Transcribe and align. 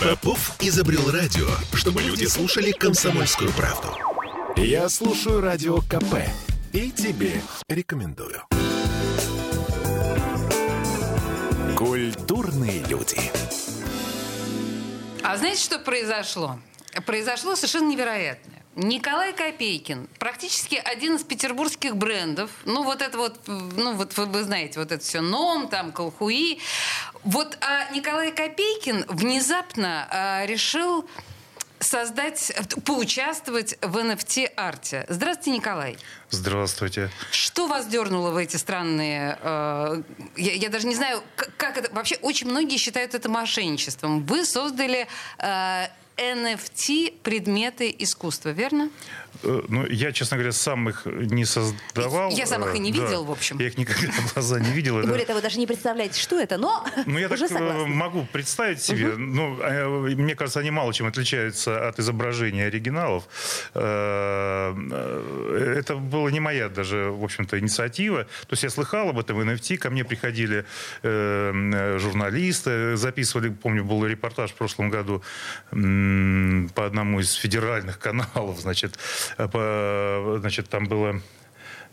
Попов 0.00 0.52
изобрел 0.60 1.10
радио, 1.10 1.46
чтобы 1.74 2.00
люди 2.00 2.24
слушали 2.24 2.70
комсомольскую 2.70 3.52
правду. 3.52 3.88
Я 4.56 4.88
слушаю 4.88 5.42
радио 5.42 5.82
КП 5.82 6.24
и 6.72 6.90
тебе 6.90 7.42
рекомендую. 7.68 8.42
Культурные 11.76 12.82
люди. 12.84 13.20
А 15.22 15.36
знаете, 15.36 15.62
что 15.62 15.78
произошло? 15.78 16.58
Произошло 17.04 17.54
совершенно 17.54 17.90
невероятное. 17.90 18.60
Николай 18.76 19.32
Копейкин, 19.32 20.08
практически 20.18 20.76
один 20.76 21.16
из 21.16 21.24
петербургских 21.24 21.96
брендов. 21.96 22.50
Ну, 22.64 22.84
вот 22.84 23.02
это 23.02 23.18
вот, 23.18 23.40
ну, 23.46 23.94
вот 23.94 24.16
вы, 24.16 24.26
вы 24.26 24.44
знаете, 24.44 24.78
вот 24.78 24.92
это 24.92 25.02
все 25.02 25.20
ном, 25.20 25.68
там, 25.68 25.90
колхуи. 25.90 26.60
Вот 27.24 27.58
а 27.60 27.92
Николай 27.92 28.32
Копейкин 28.32 29.04
внезапно 29.08 30.08
а, 30.10 30.46
решил 30.46 31.06
создать, 31.80 32.52
поучаствовать 32.84 33.76
в 33.80 33.96
NFT-арте. 33.96 35.06
Здравствуйте, 35.08 35.50
Николай. 35.58 35.98
Здравствуйте. 36.28 37.10
Что 37.30 37.66
вас 37.66 37.86
дернуло 37.86 38.30
в 38.30 38.36
эти 38.36 38.56
странные... 38.56 39.38
Э, 39.42 40.02
я, 40.36 40.52
я 40.52 40.68
даже 40.68 40.86
не 40.86 40.94
знаю, 40.94 41.22
как, 41.36 41.56
как 41.56 41.78
это... 41.78 41.92
Вообще, 41.94 42.16
очень 42.16 42.48
многие 42.48 42.76
считают 42.76 43.14
это 43.14 43.28
мошенничеством. 43.28 44.24
Вы 44.26 44.44
создали 44.44 45.08
э, 45.38 45.86
NFT 46.16 47.20
предметы 47.22 47.94
искусства, 47.98 48.50
верно? 48.50 48.90
Э, 49.42 49.62
ну, 49.68 49.86
я, 49.86 50.12
честно 50.12 50.36
говоря, 50.36 50.52
сам 50.52 50.88
их 50.88 51.06
не 51.06 51.44
создавал. 51.44 52.30
Я 52.30 52.46
сам 52.46 52.64
их 52.64 52.74
и 52.74 52.78
не 52.78 52.92
видел, 52.92 53.22
да. 53.22 53.28
в 53.28 53.30
общем. 53.32 53.58
Я 53.58 53.66
их 53.68 53.78
никогда 53.78 54.12
в 54.12 54.34
глаза 54.34 54.60
не 54.60 54.70
видел. 54.72 55.00
Тем 55.00 55.10
более 55.10 55.26
того, 55.26 55.40
даже 55.40 55.58
не 55.58 55.66
представляете, 55.66 56.20
что 56.20 56.38
это, 56.38 56.58
но 56.58 56.84
Ну, 57.06 57.18
я 57.18 57.26
уже 57.30 57.48
так 57.48 57.52
э, 57.52 57.54
согласна. 57.58 57.86
могу 57.86 58.26
представить 58.32 58.82
себе. 58.82 59.14
Ну, 59.16 59.58
э, 59.60 59.88
мне 59.88 60.34
кажется, 60.34 60.60
они 60.60 60.70
мало 60.70 60.92
чем 60.92 61.06
отличаются 61.06 61.88
от 61.88 61.98
изображений 61.98 62.66
оригиналов. 62.66 63.24
Э, 63.74 64.74
э, 64.74 65.74
Это 65.78 65.96
была 65.96 66.30
не 66.30 66.40
моя 66.40 66.68
даже, 66.68 67.10
в 67.10 67.24
общем-то, 67.24 67.58
инициатива. 67.58 68.24
То 68.24 68.52
есть 68.52 68.62
я 68.62 68.70
слыхал 68.70 69.08
об 69.08 69.18
этом 69.18 69.36
в 69.36 69.40
NFT, 69.40 69.78
ко 69.78 69.90
мне 69.90 70.04
приходили 70.04 70.64
э, 71.02 71.98
журналисты, 71.98 72.96
записывали, 72.96 73.50
помню, 73.50 73.84
был 73.84 74.04
репортаж 74.06 74.50
в 74.50 74.54
прошлом 74.54 74.90
году 74.90 75.22
по 75.70 76.86
одному 76.86 77.20
из 77.20 77.32
федеральных 77.34 77.98
каналов, 78.06 78.60
значит, 78.60 78.94
э, 78.94 79.19
значит, 80.40 80.68
там 80.68 80.86
было 80.86 81.20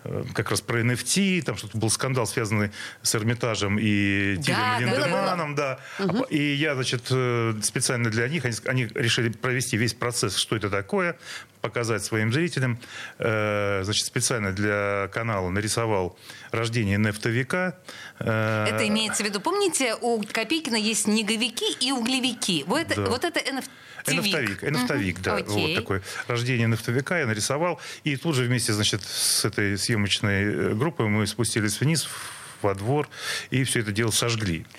э, 0.03 0.23
как 0.33 0.50
раз 0.52 0.61
про 0.61 0.81
NFT, 0.81 1.42
там 1.44 1.58
что-то 1.58 1.78
был 1.78 1.89
скандал, 1.89 2.28
связанный 2.28 2.72
с 3.02 3.16
Эрмитажем 3.16 3.78
и 3.80 4.38
Тилем 4.38 4.58
да, 4.58 4.80
Линдеманом, 4.80 5.56
да. 5.56 5.80
По- 5.97 6.23
И 6.30 6.53
я, 6.56 6.75
значит, 6.75 7.08
э, 7.09 7.53
специально 7.64 8.09
для 8.09 8.28
них, 8.28 8.45
они, 8.45 8.56
они 8.66 8.88
решили 8.95 9.30
провести 9.30 9.78
весь 9.78 9.94
процесс, 9.94 10.36
что 10.36 10.56
это 10.56 10.69
такое, 10.69 11.17
показать 11.61 12.03
своим 12.06 12.31
зрителям. 12.31 12.80
Э, 13.17 13.81
Значит, 13.84 14.06
специально 14.06 14.52
для 14.52 15.09
канала 15.14 15.50
нарисовал 15.50 16.17
рождение 16.52 16.97
нефтовика. 16.97 17.75
Э, 18.19 18.66
Это 18.69 18.88
имеется 18.88 19.23
в 19.23 19.25
виду. 19.25 19.39
Помните, 19.41 19.95
у 20.00 20.22
Копейкина 20.23 20.75
есть 20.78 21.03
снеговики 21.03 21.66
и 21.81 21.91
углевики. 21.91 22.64
Вот 22.67 22.80
это, 22.80 22.95
Да. 23.03 23.09
вот 23.09 23.23
это 23.23 23.39
NFT. 23.39 23.69
Энавтовик, 24.08 24.63
энавтовик, 24.63 25.22
да, 25.22 25.36
Окей. 25.36 25.47
вот 25.47 25.75
такое 25.75 26.02
рождение 26.27 26.66
энавтовика 26.66 27.19
я 27.19 27.25
нарисовал, 27.25 27.80
и 28.03 28.16
тут 28.16 28.36
же 28.36 28.44
вместе, 28.44 28.73
значит, 28.73 29.02
с 29.03 29.45
этой 29.45 29.77
съемочной 29.77 30.44
э, 30.44 30.73
группой 30.73 31.08
мы 31.08 31.25
спустились 31.27 31.80
вниз 31.81 32.03
в- 32.05 32.37
во 32.61 32.73
двор 32.73 33.09
и 33.50 33.63
все 33.63 33.80
это 33.81 33.91
дело 33.91 34.11
сожгли. 34.11 34.66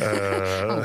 Э. 0.00 0.84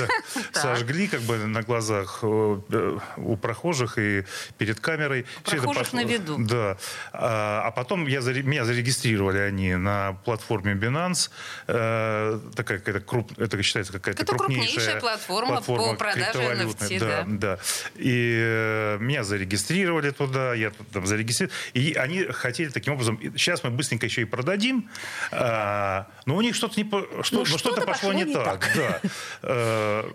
Сожгли 0.52 1.06
как 1.08 1.20
бы 1.20 1.36
на 1.36 1.62
глазах 1.62 2.20
э, 2.22 2.98
у 3.16 3.36
прохожих 3.36 3.98
и 3.98 4.24
перед 4.58 4.80
камерой. 4.80 5.24
Прохожих 5.44 5.92
на 5.92 6.04
виду. 6.04 6.36
Да. 6.38 6.76
А 7.12 7.62
а 7.64 7.70
потом 7.70 8.04
меня 8.04 8.64
зарегистрировали 8.64 9.38
они 9.38 9.76
на 9.76 10.14
платформе 10.24 10.72
Binance. 10.74 11.30
Э, 11.68 12.40
Такая 12.54 12.78
какая-то 12.78 13.00
круп, 13.00 13.32
это 13.38 13.62
считается 13.62 13.92
какая-то 13.92 14.24
крупнейшая 14.26 15.00
платформа 15.00 15.60
по 15.60 15.94
продаже. 15.94 16.38
NFT, 16.40 16.98
да, 16.98 17.24
да. 17.26 17.58
И 17.94 18.96
меня 19.00 19.24
зарегистрировали 19.24 20.10
туда, 20.10 20.54
я 20.54 20.70
тут 20.70 20.90
там 20.90 21.06
зарегистрировал. 21.06 21.54
И 21.74 21.94
они 21.94 22.24
хотели 22.24 22.70
таким 22.70 22.94
образом, 22.94 23.18
сейчас 23.36 23.62
мы 23.62 23.70
быстренько 23.70 24.06
еще 24.06 24.22
и 24.22 24.24
продадим, 24.24 24.88
а, 25.30 25.79
но 26.26 26.36
у 26.36 26.40
них 26.42 26.54
что-то 26.54 26.74
не 26.76 26.84
по- 26.84 27.06
что, 27.22 27.36
Ну, 27.36 27.40
ну, 27.40 27.44
что-то 27.46 27.58
что-то 27.58 27.86
пошло, 27.86 28.12
не 28.12 28.24
так. 28.32 28.70
Да. 28.76 29.00
Э, 29.42 30.10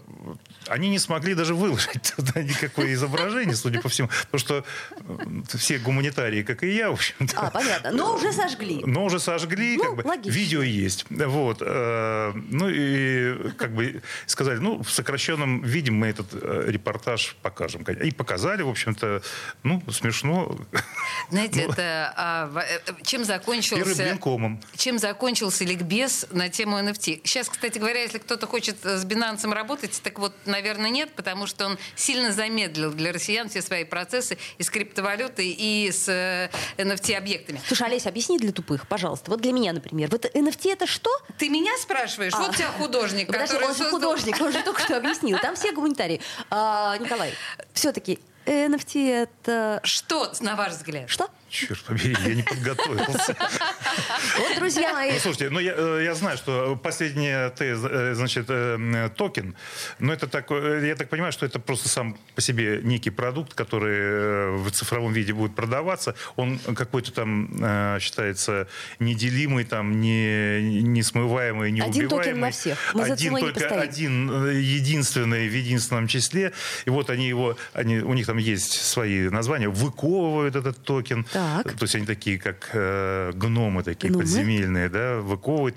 Они 0.68 0.90
не 0.90 1.00
смогли 1.00 1.36
даже 1.36 1.54
выложить 1.54 2.14
туда 2.16 2.42
никакое 2.42 2.94
изображение, 2.94 3.56
судя 3.56 3.82
по 3.82 3.90
всему, 3.90 4.10
потому 4.32 4.40
что 4.40 4.64
э, 4.98 5.58
все 5.58 5.78
гуманитарии, 5.78 6.44
как 6.44 6.64
и 6.64 6.76
я, 6.76 6.90
в 6.90 6.94
общем-то. 6.94 7.40
А, 7.40 7.50
понятно. 7.52 7.92
Но 7.92 8.16
уже 8.16 8.32
сожгли. 8.34 8.82
Но 8.86 9.06
уже 9.06 9.20
сожгли, 9.20 9.78
Ну, 9.78 9.84
как 9.84 9.96
бы, 9.96 10.04
логично. 10.08 10.32
видео 10.32 10.62
есть. 10.62 11.06
Вот. 11.10 11.58
э, 11.62 12.32
Ну 12.36 12.70
и 12.70 13.52
как 13.58 13.74
бы 13.76 14.02
сказали, 14.26 14.58
ну, 14.58 14.82
в 14.84 14.90
сокращенном 14.92 15.62
виде 15.64 15.92
мы 15.92 16.08
этот 16.08 16.34
репортаж 16.68 17.36
покажем. 17.42 17.84
И 17.84 18.12
показали, 18.12 18.64
в 18.64 18.70
общем-то, 18.70 19.22
ну, 19.64 19.82
смешно. 19.92 20.58
Знаете, 21.30 21.64
Ну. 21.66 21.74
это 21.74 22.14
а, 22.18 22.64
чем 23.04 23.24
закончился... 23.24 24.18
Чем 24.76 24.98
закончился 25.00 25.55
ликбез 25.64 26.26
на 26.32 26.50
тему 26.50 26.78
NFT? 26.80 27.22
Сейчас, 27.24 27.50
кстати 27.50 27.78
говоря, 27.78 28.02
если 28.02 28.18
кто-то 28.18 28.48
хочет 28.48 28.76
э, 28.86 28.98
с 28.98 29.06
Binance 29.06 29.50
работать, 29.52 30.00
так 30.04 30.20
вот, 30.20 30.34
наверное, 30.46 30.90
нет, 30.90 31.12
потому 31.16 31.48
что 31.48 31.66
он 31.66 31.78
сильно 31.96 32.32
замедлил 32.32 32.92
для 32.92 33.14
россиян 33.14 33.48
все 33.50 33.62
свои 33.62 33.84
процессы 33.84 34.38
и 34.58 34.64
с 34.64 34.70
криптовалютой, 34.70 35.48
и 35.58 35.92
с 35.92 36.08
э, 36.10 36.50
NFT-объектами. 36.78 37.62
Слушай, 37.68 37.88
Олесь, 37.88 38.06
объясни 38.08 38.38
для 38.38 38.52
тупых, 38.52 38.88
пожалуйста. 38.88 39.32
Вот 39.32 39.42
для 39.42 39.52
меня, 39.54 39.74
например. 39.74 40.10
Вот 40.12 40.26
NFT 40.26 40.72
это 40.74 40.88
что? 40.88 41.10
Ты 41.38 41.50
меня 41.50 41.72
спрашиваешь? 41.78 42.34
А. 42.34 42.40
Вот 42.40 42.50
у 42.50 42.54
тебя 42.54 42.68
художник, 42.70 43.28
Подожди, 43.28 43.48
который 43.54 43.68
он 43.68 43.72
же 43.76 43.78
создал- 43.84 43.92
художник, 44.00 44.42
он 44.42 44.52
же 44.52 44.62
только 44.64 44.82
что 44.82 44.98
объяснил. 44.98 45.38
Там 45.40 45.56
все 45.56 45.72
гуманитарии. 45.72 46.22
А, 46.50 46.98
Николай, 46.98 47.34
все-таки 47.74 48.20
NFT 48.46 49.10
это 49.12 49.80
Что, 49.84 50.32
на 50.42 50.56
ваш 50.56 50.74
взгляд? 50.74 51.10
что? 51.10 51.30
Черт 51.56 51.80
побери, 51.84 52.16
я 52.26 52.36
не 52.36 52.44
подготовился. 52.44 53.36
Вот, 54.38 54.56
друзья 54.58 54.94
мои, 54.94 55.14
Ну, 55.14 55.20
слушайте, 55.20 55.50
ну, 55.50 55.60
я, 55.60 55.74
э, 55.78 56.02
я 56.04 56.14
знаю, 56.16 56.38
что 56.38 56.76
последняя 56.76 57.50
Т, 57.50 57.66
э, 57.66 58.14
значит, 58.14 58.48
э, 58.50 59.10
токен, 59.16 59.56
но 60.00 60.12
это 60.12 60.28
такой, 60.28 60.86
я 60.86 60.96
так 60.96 61.10
понимаю, 61.10 61.32
что 61.32 61.46
это 61.46 61.60
просто 61.60 61.88
сам 61.88 62.18
по 62.36 62.42
себе 62.42 62.82
некий 62.84 63.10
продукт, 63.10 63.54
который 63.54 64.58
в 64.58 64.70
цифровом 64.72 65.14
виде 65.14 65.34
будет 65.34 65.56
продаваться. 65.56 66.16
Он 66.36 66.60
какой-то 66.60 67.14
там 67.14 68.00
считается 68.02 68.68
неделимый, 69.00 69.64
там, 69.64 70.02
не, 70.02 70.82
несмываемый, 70.82 71.72
неубиваемый. 71.72 72.10
токен 72.10 72.40
на 72.40 72.52
всех. 72.52 72.78
Мы 72.94 73.06
за 73.06 73.14
один 73.14 73.34
не 73.34 73.40
только 73.40 73.60
постоим. 73.62 73.82
один, 73.82 74.50
единственный 74.50 75.48
в 75.48 75.54
единственном 75.54 76.08
числе. 76.08 76.52
И 76.84 76.90
вот 76.90 77.10
они 77.10 77.28
его, 77.28 77.58
они, 77.74 78.00
у 78.00 78.14
них 78.14 78.26
там 78.26 78.38
есть 78.38 78.74
свои 78.74 79.30
названия, 79.30 79.70
выковывают 79.70 80.56
этот 80.56 80.84
токен. 80.84 81.26
Так. 81.46 81.74
То 81.78 81.84
есть 81.84 81.96
они 81.96 82.06
такие, 82.06 82.40
как 82.40 82.70
э, 82.74 83.32
гномы 83.34 83.84
такие 83.84 84.10
Гномы? 84.10 84.24
подземельные, 84.24 84.90
да, 84.90 85.18
выковывают, 85.18 85.76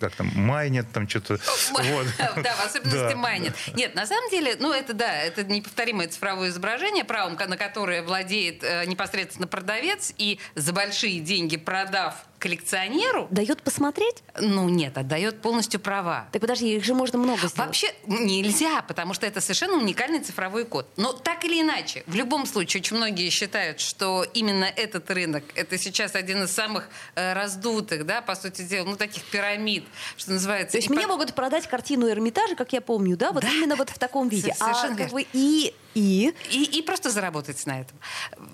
как 0.00 0.14
там, 0.14 0.30
майнят 0.34 0.90
там 0.92 1.08
что-то. 1.08 1.38
Вот. 1.72 2.06
Да, 2.42 2.54
в 2.54 2.66
особенности 2.66 2.96
Да. 3.10 3.16
майнит. 3.16 3.54
Нет, 3.74 3.94
на 3.94 4.06
самом 4.06 4.30
деле, 4.30 4.56
ну 4.58 4.72
это 4.72 4.92
да, 4.92 5.14
это 5.16 5.44
неповторимое 5.44 6.08
цифровое 6.08 6.48
изображение, 6.48 7.04
правом 7.04 7.36
на 7.38 7.56
которое 7.56 8.02
владеет 8.02 8.62
э, 8.64 8.84
непосредственно 8.86 9.46
продавец, 9.46 10.12
и 10.18 10.38
за 10.54 10.72
большие 10.72 11.20
деньги 11.20 11.56
продав 11.56 12.14
коллекционеру, 12.38 13.26
дает 13.30 13.62
посмотреть? 13.62 14.22
ну 14.40 14.68
нет, 14.68 14.96
отдает 14.98 15.40
полностью 15.42 15.80
права. 15.80 16.28
Так 16.32 16.40
подожди, 16.40 16.76
их 16.76 16.84
же 16.84 16.94
можно 16.94 17.18
много 17.18 17.38
сделать. 17.48 17.56
Вообще 17.56 17.92
нельзя, 18.06 18.82
потому 18.82 19.14
что 19.14 19.26
это 19.26 19.40
совершенно 19.40 19.74
уникальный 19.74 20.20
цифровой 20.20 20.64
код. 20.64 20.86
Но 20.96 21.12
так 21.12 21.44
или 21.44 21.60
иначе, 21.60 22.04
в 22.06 22.14
любом 22.14 22.46
случае, 22.46 22.80
очень 22.80 22.96
многие 22.96 23.28
считают, 23.30 23.80
что 23.80 24.24
именно 24.34 24.64
этот 24.64 25.10
рынок, 25.10 25.44
это 25.54 25.78
сейчас 25.78 26.14
один 26.14 26.44
из 26.44 26.50
самых 26.52 26.88
э, 27.14 27.32
раздутых, 27.32 28.06
да, 28.06 28.20
по 28.22 28.34
сути 28.34 28.62
дела, 28.62 28.84
ну 28.86 28.96
таких 28.96 29.24
пирамид, 29.24 29.84
что 30.16 30.32
называется. 30.32 30.72
То 30.72 30.78
есть 30.78 30.88
И 30.88 30.92
мне 30.92 31.02
по- 31.02 31.08
могут 31.14 31.34
продать 31.34 31.66
картину 31.68 32.08
Эрмитажа, 32.08 32.54
как 32.54 32.72
я 32.72 32.80
помню, 32.80 33.16
да, 33.16 33.32
вот 33.32 33.42
Да. 33.42 33.50
именно 33.50 33.76
вот 33.76 33.90
в 33.90 33.98
таком 33.98 34.28
виде. 34.28 34.54
Совершенно 34.54 34.94
А 34.94 34.98
как 34.98 35.10
бы 35.10 35.26
и 35.32 35.74
И? 35.94 36.32
И, 36.50 36.78
и 36.78 36.82
просто 36.82 37.10
заработать 37.10 37.64
на 37.66 37.80
этом. 37.80 37.96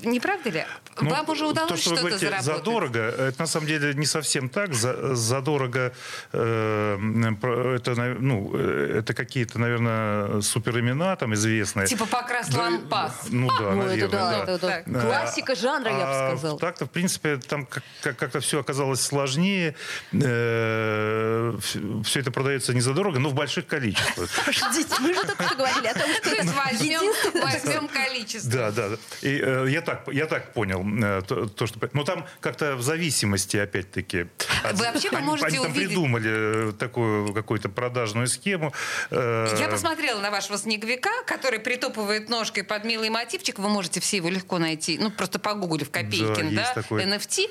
Не 0.02 0.20
правда 0.20 0.50
ли? 0.50 0.64
Ну, 1.00 1.10
Вам 1.10 1.28
уже 1.28 1.46
удалось 1.46 1.70
то, 1.70 1.76
что 1.76 1.90
вы 1.90 1.96
что-то 1.96 2.08
говорите, 2.18 2.26
заработать? 2.26 2.56
задорого, 2.64 2.98
это 3.00 3.40
на 3.40 3.46
самом 3.46 3.66
деле 3.66 3.94
не 3.94 4.06
совсем 4.06 4.48
так. 4.48 4.72
За, 4.74 5.14
задорого 5.14 5.92
э, 6.32 6.98
про- 7.40 7.74
это, 7.74 7.94
на- 7.94 8.14
ну, 8.14 8.50
э, 8.54 8.98
это 9.00 9.14
какие-то, 9.14 9.58
наверное, 9.58 10.40
суперимена 10.40 11.16
там 11.16 11.34
известные. 11.34 11.86
Типа 11.86 12.06
Покрас 12.06 12.48
Да, 12.48 12.62
Лампас. 12.62 13.12
Ну 13.30 13.48
да, 13.48 13.70
ну, 13.72 13.82
наверное, 13.82 13.96
это 13.96 14.08
да, 14.08 14.30
да. 14.30 14.42
это, 14.54 14.58
Так. 14.66 14.82
да. 14.86 15.00
классика 15.00 15.54
жанра, 15.54 15.90
я 15.90 15.96
бы 15.98 16.04
А 16.06 16.28
сказала. 16.30 16.58
Так-то, 16.58 16.86
в 16.86 16.90
принципе, 16.90 17.36
там 17.36 17.66
как- 17.66 17.82
как- 18.00 18.16
как-то 18.16 18.40
все 18.40 18.60
оказалось 18.60 19.00
сложнее. 19.02 19.74
Все 20.12 20.20
это 22.20 22.30
продается 22.30 22.72
не 22.74 22.80
задорого, 22.80 23.18
но 23.18 23.28
в 23.28 23.34
больших 23.34 23.66
количествах. 23.66 24.30
Подождите, 24.36 24.94
мы 25.00 25.14
же 25.14 25.20
только 25.22 25.42
что 25.44 25.56
говорили 25.56 25.86
о 25.88 25.94
том, 25.94 26.10
что 26.14 26.30
это 26.30 26.44
единственное- 26.84 27.33
возьмем 27.34 27.88
количество. 27.88 28.50
Да, 28.50 28.70
да. 28.70 28.96
И 29.22 29.40
э, 29.42 29.66
я 29.68 29.82
так, 29.82 30.08
я 30.12 30.26
так 30.26 30.52
понял 30.52 30.84
э, 31.02 31.22
то, 31.26 31.46
то, 31.46 31.66
что, 31.66 31.78
но 31.92 32.04
там 32.04 32.26
как-то 32.40 32.76
в 32.76 32.82
зависимости, 32.82 33.56
опять-таки. 33.56 34.26
От- 34.64 34.78
Вообще 34.78 35.10
вы 35.10 35.16
они, 35.18 35.26
можете 35.26 35.46
они 35.48 35.58
там 35.58 35.66
увидеть- 35.70 35.88
придумали 35.88 36.68
э, 36.70 36.72
такую 36.72 37.32
какую-то 37.32 37.68
продажную 37.68 38.26
схему. 38.28 38.72
Э, 39.10 39.54
Я 39.58 39.68
посмотрела 39.68 40.20
на 40.20 40.30
вашего 40.30 40.58
снеговика, 40.58 41.10
который 41.26 41.58
притопывает 41.60 42.28
ножкой 42.28 42.64
под 42.64 42.84
милый 42.84 43.10
мотивчик. 43.10 43.58
Вы 43.58 43.68
можете 43.68 44.00
все 44.00 44.16
его 44.18 44.28
легко 44.28 44.58
найти. 44.58 44.98
Ну, 44.98 45.10
просто 45.10 45.38
погуглив 45.38 45.90
Копейкин, 45.90 46.54
Да, 46.54 46.72
да, 46.74 46.82
такой. 46.82 47.04
NFT. 47.04 47.48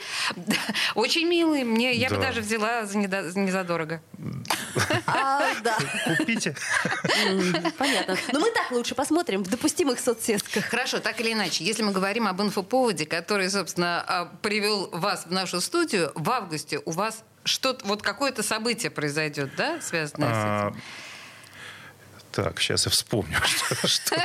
Очень 0.95 1.27
милый. 1.27 1.63
Мне, 1.63 1.93
я 1.93 2.09
бы 2.09 2.15
Да. 2.15 2.21
даже 2.23 2.41
взяла 2.41 2.85
за, 2.85 2.97
недо- 2.97 3.29
за 3.29 3.39
незадорого. 3.39 4.01
А, 5.05 5.41
да, 5.63 5.77
Купите. 6.17 6.55
Понятно. 7.77 8.17
Но 8.31 8.39
мы 8.39 8.51
так 8.51 8.71
лучше 8.71 8.95
посмотрим 8.95 9.43
в 9.43 9.49
допустимых 9.49 9.99
соцсетках. 9.99 10.65
Хорошо, 10.65 10.99
так 10.99 11.19
или 11.19 11.33
иначе, 11.33 11.63
если 11.63 11.83
мы 11.83 11.91
говорим 11.91 12.27
об 12.27 12.41
инфоповоде, 12.41 13.05
который, 13.05 13.49
собственно, 13.49 14.03
а, 14.07 14.25
привел 14.41 14.89
вас 14.91 15.25
в 15.25 15.31
нашу 15.31 15.61
студию, 15.61 16.11
в 16.15 16.29
августе 16.29 16.79
у 16.85 16.91
вас 16.91 17.02
что-то, 17.45 17.85
вот 17.87 18.01
какое-то 18.01 18.43
событие 18.43 18.89
произойдет, 18.91 19.51
да, 19.57 19.81
связанное 19.81 20.29
с 20.29 20.35
А, 20.35 20.69
этим? 20.69 20.81
Так, 22.33 22.59
сейчас 22.59 22.85
я 22.85 22.91
вспомню, 22.91 23.37
что, 23.85 24.15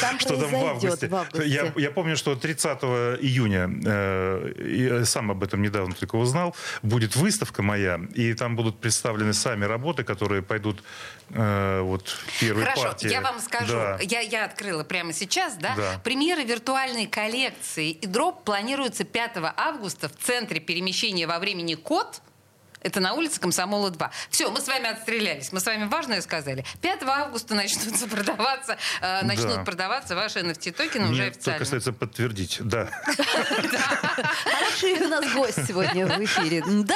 там, 0.00 0.50
в 0.50 0.66
августе. 0.66 1.10
Я, 1.44 1.90
помню, 1.90 2.16
что 2.16 2.34
30 2.34 2.82
июня, 3.22 3.70
э, 3.84 4.52
я 4.98 5.04
сам 5.04 5.30
об 5.30 5.44
этом 5.44 5.62
недавно 5.62 5.94
только 5.94 6.16
узнал, 6.16 6.56
будет 6.82 7.14
выставка 7.14 7.62
моя, 7.62 8.00
и 8.14 8.34
там 8.34 8.56
будут 8.56 8.80
представлены 8.80 9.32
сами 9.34 9.64
работы, 9.64 10.02
которые 10.02 10.42
пойдут 10.42 10.82
э, 11.30 11.80
вот 11.80 12.16
первой 12.40 12.64
Хорошо, 12.64 12.82
партии. 12.82 13.08
я 13.08 13.20
вам 13.20 13.40
скажу, 13.40 13.72
Да. 13.72 13.98
я, 14.02 14.20
я 14.20 14.44
открыла 14.44 14.82
прямо 14.82 15.12
сейчас, 15.12 15.56
да? 15.56 15.74
Да. 15.76 16.00
Премьеры 16.02 16.42
виртуальной 16.42 17.06
коллекции 17.06 17.90
и 17.90 18.06
дроп 18.06 18.42
планируется 18.44 19.04
5 19.04 19.32
августа 19.56 20.08
в 20.08 20.16
Центре 20.16 20.58
перемещения 20.58 21.26
во 21.28 21.38
времени 21.38 21.74
КОД. 21.74 22.20
Это 22.86 23.00
на 23.00 23.14
улице 23.14 23.40
Комсомола 23.40 23.90
2. 23.90 24.10
Все, 24.30 24.48
мы 24.48 24.60
с 24.60 24.68
вами 24.68 24.88
отстрелялись. 24.88 25.50
Мы 25.52 25.58
с 25.58 25.66
вами 25.66 25.88
важное 25.88 26.20
сказали. 26.22 26.64
5 26.82 27.02
августа 27.02 27.56
начнутся 27.56 28.06
продаваться, 28.08 28.78
э, 29.00 29.24
начнут 29.24 29.56
Да. 29.56 29.64
продаваться 29.64 30.14
ваши 30.14 30.38
NFT-токены 30.38 31.10
уже 31.10 31.24
официально. 31.24 31.42
только 31.58 31.62
остается 31.64 31.92
подтвердить, 31.92 32.58
да. 32.60 32.88
Хороший 34.44 35.04
у 35.04 35.08
нас 35.08 35.32
гость 35.34 35.66
сегодня 35.66 36.06
в 36.06 36.24
эфире. 36.24 36.62
Да. 36.84 36.94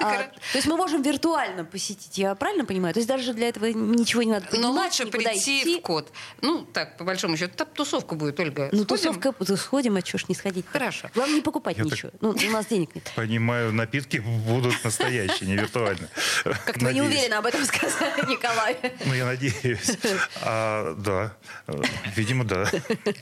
А, 0.00 0.24
то 0.24 0.30
есть 0.54 0.66
мы 0.66 0.76
можем 0.76 1.00
виртуально 1.02 1.64
посетить, 1.64 2.18
я 2.18 2.34
правильно 2.34 2.66
понимаю? 2.66 2.92
То 2.92 3.00
есть 3.00 3.08
даже 3.08 3.32
для 3.32 3.48
этого 3.48 3.64
ничего 3.66 4.22
не 4.22 4.32
надо 4.32 4.46
Но 4.58 4.72
лучше 4.72 5.06
прийти 5.06 5.78
в 5.78 5.82
код. 5.82 6.12
Ну, 6.42 6.64
так, 6.64 6.98
по 6.98 7.04
большому 7.04 7.38
счету, 7.38 7.54
там 7.56 7.68
тусовка 7.74 8.14
будет, 8.14 8.38
Ольга. 8.40 8.68
Ну, 8.72 8.84
тусовка, 8.84 9.32
сходим, 9.56 9.96
а 9.96 10.02
чего 10.02 10.18
ж 10.18 10.24
не 10.28 10.34
сходить 10.34 10.66
Хорошо. 10.70 11.08
Главное, 11.14 11.36
не 11.36 11.40
покупать 11.42 11.78
ничего. 11.78 12.10
Ну, 12.20 12.30
у 12.30 12.50
нас 12.50 12.66
денег 12.66 12.94
нет. 12.94 13.10
Понимаю, 13.16 13.72
напитки 13.72 14.18
будут 14.18 14.84
настоящие, 14.84 15.29
не 15.40 15.54
виртуально. 15.56 16.08
Как-то 16.44 16.84
вы 16.84 16.94
не 16.94 17.02
уверены 17.02 17.34
об 17.34 17.46
этом 17.46 17.64
сказали, 17.64 18.28
Николай. 18.30 18.76
Ну, 19.04 19.14
я 19.14 19.24
надеюсь. 19.26 19.96
А, 20.42 20.94
да, 20.98 21.32
Э, 21.66 21.80
видимо, 22.16 22.44
да. 22.44 22.66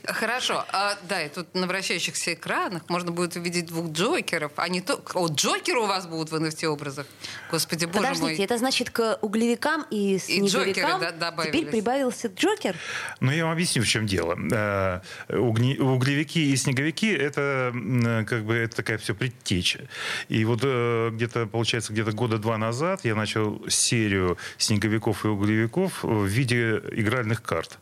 Хорошо. 0.05 0.65
А, 0.71 0.97
да, 1.07 1.21
и 1.23 1.29
тут 1.29 1.53
на 1.53 1.67
вращающихся 1.67 2.33
экранах 2.33 2.83
можно 2.89 3.11
будет 3.11 3.35
увидеть 3.35 3.67
двух 3.67 3.91
Джокеров. 3.91 4.51
А 4.55 4.67
не 4.69 4.81
то... 4.81 5.01
О, 5.13 5.27
Джокеры 5.27 5.79
у 5.81 5.85
вас 5.85 6.07
будут 6.07 6.31
в 6.31 6.35
NFT-образах. 6.35 7.05
Господи, 7.51 7.85
боже 7.85 7.97
Подождите, 7.99 8.25
мой. 8.37 8.45
это 8.45 8.57
значит 8.57 8.89
к 8.89 9.17
углевикам 9.21 9.85
и 9.91 10.17
снеговикам 10.19 11.01
джокеры, 11.01 11.11
да, 11.19 11.31
теперь 11.45 11.65
прибавился 11.65 12.27
Джокер? 12.27 12.75
Ну, 13.19 13.31
я 13.31 13.43
вам 13.45 13.53
объясню, 13.53 13.83
в 13.83 13.87
чем 13.87 14.05
дело. 14.07 14.37
Э, 14.51 15.01
угни- 15.29 15.77
Углевики 15.77 16.51
и 16.51 16.55
снеговики— 16.55 17.11
это 17.15 17.71
м, 17.73 18.25
как 18.25 18.43
бы 18.45 18.55
это 18.55 18.75
такая 18.77 18.97
все 18.97 19.13
предтеча. 19.13 19.81
И 20.27 20.43
вот 20.45 20.59
э, 20.63 21.09
где-то, 21.13 21.45
получается, 21.45 21.88
где-то 21.89 22.11
года 22.11 22.37
два 22.37 22.57
назад 22.57 23.05
я 23.05 23.15
начал 23.15 23.61
серию 23.67 24.37
снеговиков 24.57 25.25
и 25.25 25.27
углевиков 25.27 26.03
в 26.03 26.25
виде 26.25 26.81
игральных 26.91 27.41
карт. 27.41 27.79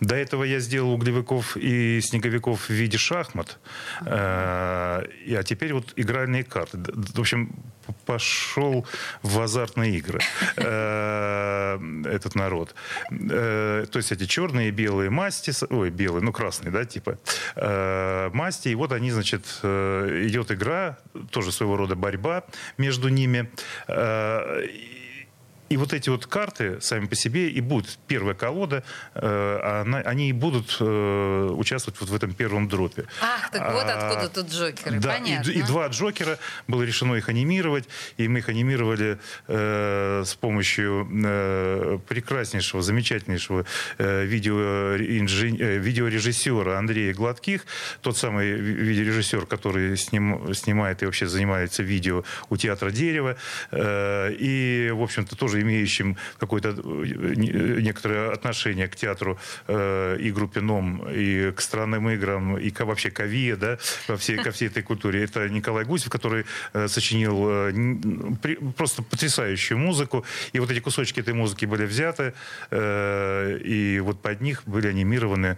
До 0.00 0.14
этого 0.14 0.44
я 0.44 0.60
сделал 0.60 0.92
углевиков 0.92 1.56
и 1.56 2.00
снеговиков 2.00 2.68
в 2.68 2.70
виде 2.70 2.98
шахмат. 2.98 3.58
Э, 4.02 5.02
А 5.40 5.42
теперь 5.44 5.72
вот 5.74 5.92
игральные 5.96 6.44
карты. 6.44 6.78
В 6.78 7.20
общем, 7.20 7.54
пошел 8.06 8.86
в 9.22 9.40
азартные 9.40 9.96
игры 9.98 10.20
э, 10.56 11.78
этот 12.04 12.34
народ. 12.34 12.74
Э, 13.10 13.86
То 13.90 13.96
есть 13.98 14.12
эти 14.12 14.26
черные 14.26 14.68
и 14.68 14.70
белые 14.70 15.10
масти, 15.10 15.52
ой, 15.72 15.90
белые, 15.90 16.22
ну 16.22 16.32
красные, 16.32 16.70
да, 16.70 16.84
типа, 16.84 17.18
масти. 18.32 18.68
И 18.68 18.74
вот 18.74 18.92
они, 18.92 19.10
значит, 19.10 19.44
идет 19.62 20.50
игра, 20.50 20.98
тоже 21.30 21.52
своего 21.52 21.76
рода 21.76 21.94
борьба 21.94 22.44
между 22.78 23.08
ними. 23.08 23.49
uh, 23.88 24.60
и 25.70 25.76
вот 25.76 25.92
эти 25.92 26.10
вот 26.10 26.26
карты 26.26 26.80
сами 26.80 27.06
по 27.06 27.14
себе 27.14 27.48
и 27.48 27.60
будут 27.60 27.98
первая 28.08 28.34
колода, 28.34 28.82
э, 29.14 29.82
она- 29.84 29.98
они 30.00 30.28
и 30.28 30.32
будут 30.32 30.76
э, 30.80 31.50
участвовать 31.56 32.00
вот 32.00 32.10
в 32.10 32.14
этом 32.14 32.34
первом 32.34 32.68
дропе. 32.68 33.04
Ах, 33.22 33.50
так 33.52 33.72
вот 33.72 33.84
А, 33.86 34.08
откуда 34.08 34.28
тут 34.28 34.52
Джокеры. 34.52 34.98
Да, 34.98 35.16
и, 35.16 35.20
Понятно. 35.20 35.50
и 35.52 35.62
два 35.62 35.86
Джокера 35.86 36.38
было 36.66 36.82
решено 36.82 37.14
их 37.14 37.28
анимировать, 37.28 37.88
и 38.16 38.26
мы 38.26 38.40
их 38.40 38.48
анимировали 38.48 39.18
э, 39.46 40.24
с 40.26 40.34
помощью 40.34 41.08
э, 41.24 41.98
прекраснейшего, 42.08 42.82
замечательнейшего 42.82 43.64
э, 43.98 44.24
видео, 44.24 44.96
инжен- 44.96 45.56
э, 45.60 45.78
видеорежиссера 45.78 46.78
Андрея 46.78 47.14
Гладких, 47.14 47.64
тот 48.02 48.16
самый 48.16 48.52
ви- 48.54 48.72
видеорежиссер, 48.74 49.46
который 49.46 49.96
сним- 49.96 50.52
снимает 50.52 51.02
и 51.02 51.06
вообще 51.06 51.28
занимается 51.28 51.84
видео 51.84 52.24
у 52.48 52.56
театра 52.56 52.90
Дерева, 52.90 53.36
э, 53.70 54.32
и, 54.36 54.90
в 54.92 55.02
общем-то, 55.02 55.36
тоже 55.36 55.59
имеющим 55.60 56.16
какое-то 56.38 56.68
э, 56.70 57.34
не- 57.36 57.82
некоторое 57.82 58.32
отношение 58.32 58.88
к 58.88 58.96
театру 58.96 59.38
э, 59.68 60.16
и 60.20 60.30
группе 60.32 60.60
НОМ, 60.60 61.08
и 61.10 61.52
к 61.52 61.60
странным 61.60 62.08
играм, 62.10 62.56
и 62.58 62.70
ко, 62.70 62.84
вообще 62.84 63.10
к 63.10 63.20
АВИЭ, 63.20 63.56
да, 63.56 63.78
ко 64.06 64.16
всей, 64.16 64.36
ко 64.38 64.50
всей 64.50 64.68
этой 64.68 64.82
культуре. 64.82 65.24
Это 65.24 65.48
Николай 65.48 65.84
Гусев, 65.84 66.10
который 66.10 66.44
э, 66.72 66.88
сочинил 66.88 67.46
э, 67.48 67.72
при- 68.42 68.58
просто 68.76 69.02
потрясающую 69.02 69.78
музыку. 69.78 70.24
И 70.52 70.60
вот 70.60 70.70
эти 70.70 70.80
кусочки 70.80 71.20
этой 71.20 71.34
музыки 71.34 71.66
были 71.66 71.86
взяты, 71.86 72.32
э, 72.70 73.58
и 73.64 74.00
вот 74.00 74.20
под 74.22 74.40
них 74.40 74.62
были 74.66 74.88
анимированы 74.88 75.56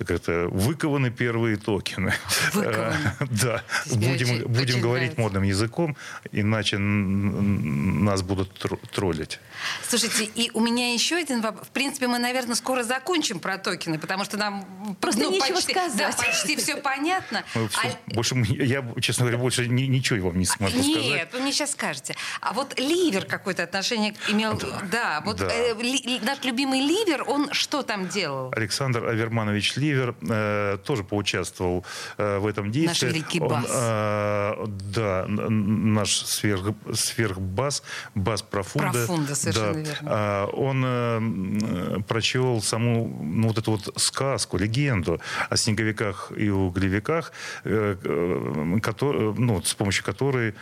как 0.00 0.10
это, 0.12 0.48
выкованы 0.50 1.10
первые 1.10 1.56
токены. 1.58 2.14
Выкованы. 2.54 2.96
Да. 3.30 3.62
Будем, 3.90 4.80
говорить 4.80 4.82
нравится. 4.82 5.20
модным 5.20 5.42
языком, 5.42 5.94
иначе 6.32 6.78
нас 6.78 8.22
будут 8.22 8.58
тро- 8.58 8.78
троллить. 8.92 9.38
Слушайте, 9.86 10.24
и 10.24 10.50
у 10.54 10.60
меня 10.60 10.94
еще 10.94 11.16
один 11.16 11.42
вопрос. 11.42 11.66
В 11.66 11.70
принципе, 11.70 12.06
мы, 12.06 12.18
наверное, 12.18 12.54
скоро 12.54 12.82
закончим 12.82 13.40
про 13.40 13.58
токены, 13.58 13.98
потому 13.98 14.24
что 14.24 14.38
нам 14.38 14.64
Просто 15.00 15.26
нечего 15.26 15.54
почти, 15.56 15.72
сказать. 15.72 15.96
Да, 15.98 16.12
почти 16.16 16.56
все 16.56 16.76
понятно. 16.76 17.44
Ну, 17.54 17.68
А- 17.84 18.14
Больше 18.14 18.34
я, 18.48 18.82
честно 19.00 19.24
говоря, 19.26 19.38
больше 19.38 19.68
ни- 19.68 19.82
ничего 19.82 20.28
вам 20.28 20.38
не 20.38 20.46
смогу 20.46 20.76
Нет, 20.78 21.02
сказать. 21.04 21.32
вы 21.34 21.40
мне 21.40 21.52
сейчас 21.52 21.72
скажете. 21.72 22.14
А 22.40 22.52
вот 22.54 22.78
ливер 22.78 23.26
какое-то 23.26 23.62
отношение 23.64 24.14
имел. 24.28 24.58
Да, 24.90 25.20
вот 25.26 25.36
да. 25.36 25.48
э, 25.52 25.74
ли- 25.82 26.20
наш 26.22 26.42
любимый 26.44 26.80
ливер, 26.80 27.24
он 27.26 27.52
что 27.52 27.82
там 27.82 28.08
делал? 28.08 28.50
Александр 28.56 29.04
Аверманович 29.06 29.76
Ливер 29.76 29.89
э, 29.96 30.78
тоже 30.84 31.04
поучаствовал 31.04 31.84
э, 32.18 32.38
в 32.38 32.46
этом 32.46 32.70
действии. 32.70 33.08
великий 33.08 33.40
Он, 33.40 33.48
бас. 33.48 33.66
э, 33.68 34.66
да, 34.94 35.24
наш 35.28 36.16
сверх, 36.16 36.74
сверхбас, 36.92 37.82
бас 38.14 38.42
профунда. 38.42 38.90
Профунда, 38.92 39.34
совершенно 39.34 39.74
да. 39.74 39.80
верно. 39.80 40.10
А, 40.12 40.46
Он 40.46 40.84
э, 40.86 42.00
прочел 42.08 42.62
саму 42.62 43.08
ну, 43.22 43.48
вот 43.48 43.58
эту 43.58 43.72
вот 43.72 43.92
сказку, 44.00 44.56
легенду 44.58 45.20
о 45.48 45.56
снеговиках 45.56 46.32
и 46.36 46.50
углевиках, 46.50 47.32
э, 47.64 47.96
э, 48.02 48.78
кото- 48.82 49.34
ну, 49.36 49.62
с 49.62 49.74
помощью 49.74 50.04
которой 50.04 50.54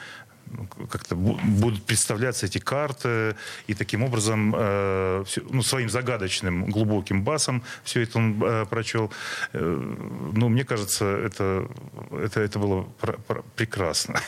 как-то 0.90 1.14
будут 1.16 1.82
представляться 1.84 2.46
эти 2.46 2.58
карты, 2.58 3.36
и 3.66 3.74
таким 3.74 4.02
образом 4.02 4.54
э, 4.56 5.24
ну, 5.50 5.62
своим 5.62 5.90
загадочным 5.90 6.66
глубоким 6.66 7.22
басом 7.22 7.62
все 7.84 8.02
это 8.02 8.18
он 8.18 8.42
э, 8.42 8.66
прочел. 8.66 9.10
Э, 9.52 9.58
ну, 9.60 10.48
мне 10.48 10.64
кажется, 10.64 11.04
это, 11.04 11.68
это, 12.12 12.40
это 12.40 12.58
было 12.58 12.82
пр- 13.00 13.18
пр- 13.26 13.44
прекрасно. 13.56 14.20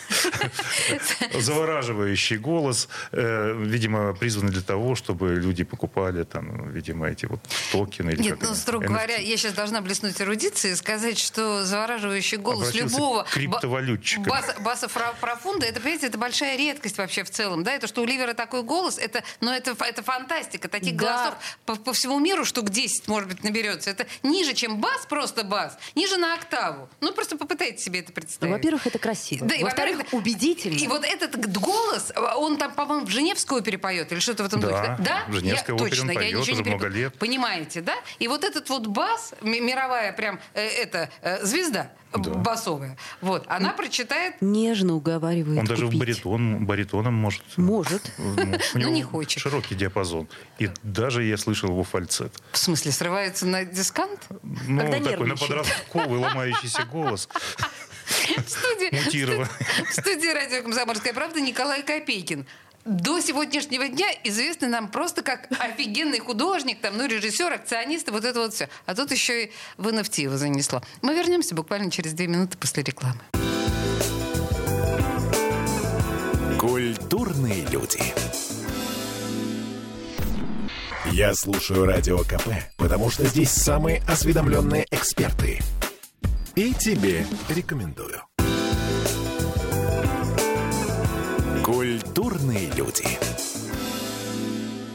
Завораживающий 1.39 2.37
голос, 2.37 2.89
видимо, 3.13 4.15
призванный 4.15 4.53
для 4.53 4.63
того, 4.63 4.95
чтобы 4.95 5.35
люди 5.35 5.65
покупали 5.65 6.25
там, 6.25 6.71
видимо, 6.71 7.09
эти 7.09 7.27
вот 7.27 7.41
токены. 7.73 8.15
Нет, 8.19 8.39
ну, 8.43 8.55
строго 8.55 8.87
говоря, 8.87 9.17
я 9.17 9.37
сейчас 9.37 9.55
должна 9.55 9.81
блеснуть 9.81 10.21
эрудицией 10.21 10.75
и 10.75 10.77
сказать, 10.77 11.19
что 11.19 11.65
завораживающий 11.65 12.39
голос 12.39 12.75
любого 12.75 13.25
криптовалютчика. 13.25 14.29
Баса, 14.29 14.57
баса 14.61 14.89
профунда, 15.21 15.67
это, 15.67 15.81
понимаете, 15.81 16.10
это 16.11 16.19
большая 16.19 16.57
редкость 16.57 16.99
вообще 16.99 17.25
в 17.25 17.31
целом, 17.31 17.63
да, 17.63 17.73
это 17.73 17.87
что 17.87 18.03
у 18.03 18.05
Ливера 18.05 18.35
такой 18.35 18.63
голос, 18.63 18.99
это, 18.99 19.23
ну, 19.41 19.51
это, 19.51 19.77
это 19.85 20.03
фантастика, 20.03 20.69
таких 20.69 20.97
да. 20.97 21.07
голосов 21.07 21.35
по, 21.65 21.77
по 21.77 21.93
всему 21.93 22.19
миру 22.19 22.45
штук 22.45 22.71
10, 22.71 23.09
может 23.09 23.29
быть, 23.29 23.45
наберется, 23.45 23.91
это 23.91 24.07
ниже, 24.23 24.53
чем 24.53 24.81
бас, 24.81 25.07
просто 25.07 25.45
бас, 25.45 25.79
ниже 25.95 26.17
на 26.17 26.35
октаву, 26.35 26.89
ну, 27.01 27.13
просто 27.13 27.37
попытайтесь 27.37 27.85
себе 27.85 28.01
это 28.01 28.13
представить. 28.13 28.51
Ну, 28.51 28.57
во-первых, 28.57 28.87
это 28.87 28.99
красиво, 28.99 29.47
да, 29.47 29.55
во-вторых, 29.61 30.01
убедительно. 30.13 30.77
И 30.77 30.87
вот 30.89 31.05
этот 31.05 31.51
голос, 31.51 32.13
он 32.37 32.57
там, 32.59 32.73
по-моему, 32.73 33.07
в 33.07 33.11
Женевскую 33.11 33.61
опере 33.61 33.79
поет, 33.79 34.11
или 34.13 34.19
что-то 34.19 34.43
в 34.43 34.47
этом 34.47 34.61
да, 34.61 34.69
духе, 34.69 34.97
да? 34.99 35.25
в 35.29 35.33
Женевской 35.33 35.75
я, 35.75 35.79
точно, 35.79 36.13
поет 36.13 36.33
я 36.33 36.39
ничего 36.39 36.65
много 36.65 36.89
лет. 36.89 37.19
Понимаете, 37.19 37.81
да? 37.81 37.95
И 38.19 38.27
вот 38.27 38.45
этот 38.45 38.69
вот 38.69 38.87
бас, 38.89 39.33
мировая 39.43 40.13
прям, 40.13 40.41
э, 40.55 40.67
это, 40.67 41.11
э, 41.23 41.45
звезда, 41.45 41.93
да. 42.13 42.31
басовая. 42.31 42.97
Вот, 43.21 43.45
она 43.47 43.71
прочитает... 43.73 44.35
Нежно 44.41 44.95
уговаривает 44.95 45.59
Он 45.59 45.65
даже 45.65 45.87
в 45.87 45.99
баритон, 46.01 46.67
баритоном 46.67 47.15
может. 47.15 47.43
Может. 47.57 48.11
Ну, 48.19 48.59
ну 48.75 48.91
не 48.91 49.03
хочет. 49.03 49.41
Широкий 49.43 49.75
диапазон. 49.75 50.29
И 50.59 50.71
даже 50.83 51.23
я 51.23 51.37
слышал 51.37 51.69
его 51.69 51.85
фальцет. 51.85 52.35
В 52.53 52.59
смысле, 52.59 52.93
срывается 52.93 53.47
на 53.47 53.65
дискант? 53.65 54.27
Ну, 54.43 54.81
Когда 54.81 55.11
такой 55.11 55.27
на 55.27 55.37
подростковый 55.37 56.19
ломающийся 56.19 56.85
голос. 56.85 57.29
В 58.11 58.49
студии, 58.49 58.91
в 58.91 59.93
студии 59.93 60.35
радио 60.35 60.63
«Комсомольская 60.63 61.13
правда» 61.13 61.41
Николай 61.41 61.85
Копейкин 61.85 62.45
до 62.85 63.21
сегодняшнего 63.21 63.89
дня 63.89 64.09
известный 64.25 64.69
нам 64.69 64.89
просто 64.89 65.23
как 65.23 65.49
офигенный 65.59 66.19
художник, 66.19 66.81
там, 66.81 66.97
ну, 66.97 67.07
режиссер, 67.07 67.53
акционист, 67.53 68.09
и 68.09 68.11
вот 68.11 68.25
это 68.25 68.41
вот 68.41 68.55
все. 68.55 68.69
А 68.87 68.95
тут 68.95 69.13
еще 69.13 69.45
и 69.45 69.53
в 69.77 69.87
NFT 69.87 70.23
его 70.23 70.37
занесло. 70.37 70.83
Мы 71.03 71.15
вернемся 71.15 71.55
буквально 71.55 71.91
через 71.91 72.13
две 72.13 72.27
минуты 72.27 72.59
после 72.59 72.83
рекламы. 72.83 73.21
Культурные 77.41 77.67
люди. 77.71 77.99
Я 81.11 81.33
слушаю 81.35 81.87
Радио 81.87 82.19
КП, 82.19 82.49
потому 82.77 83.09
что 83.09 83.25
здесь 83.25 83.51
самые 83.51 84.03
осведомленные 84.07 84.87
эксперты. 84.91 85.59
И 86.55 86.75
тебе 86.75 87.25
рекомендую. 87.49 88.21
Культурные 91.65 92.71
люди. 92.73 93.07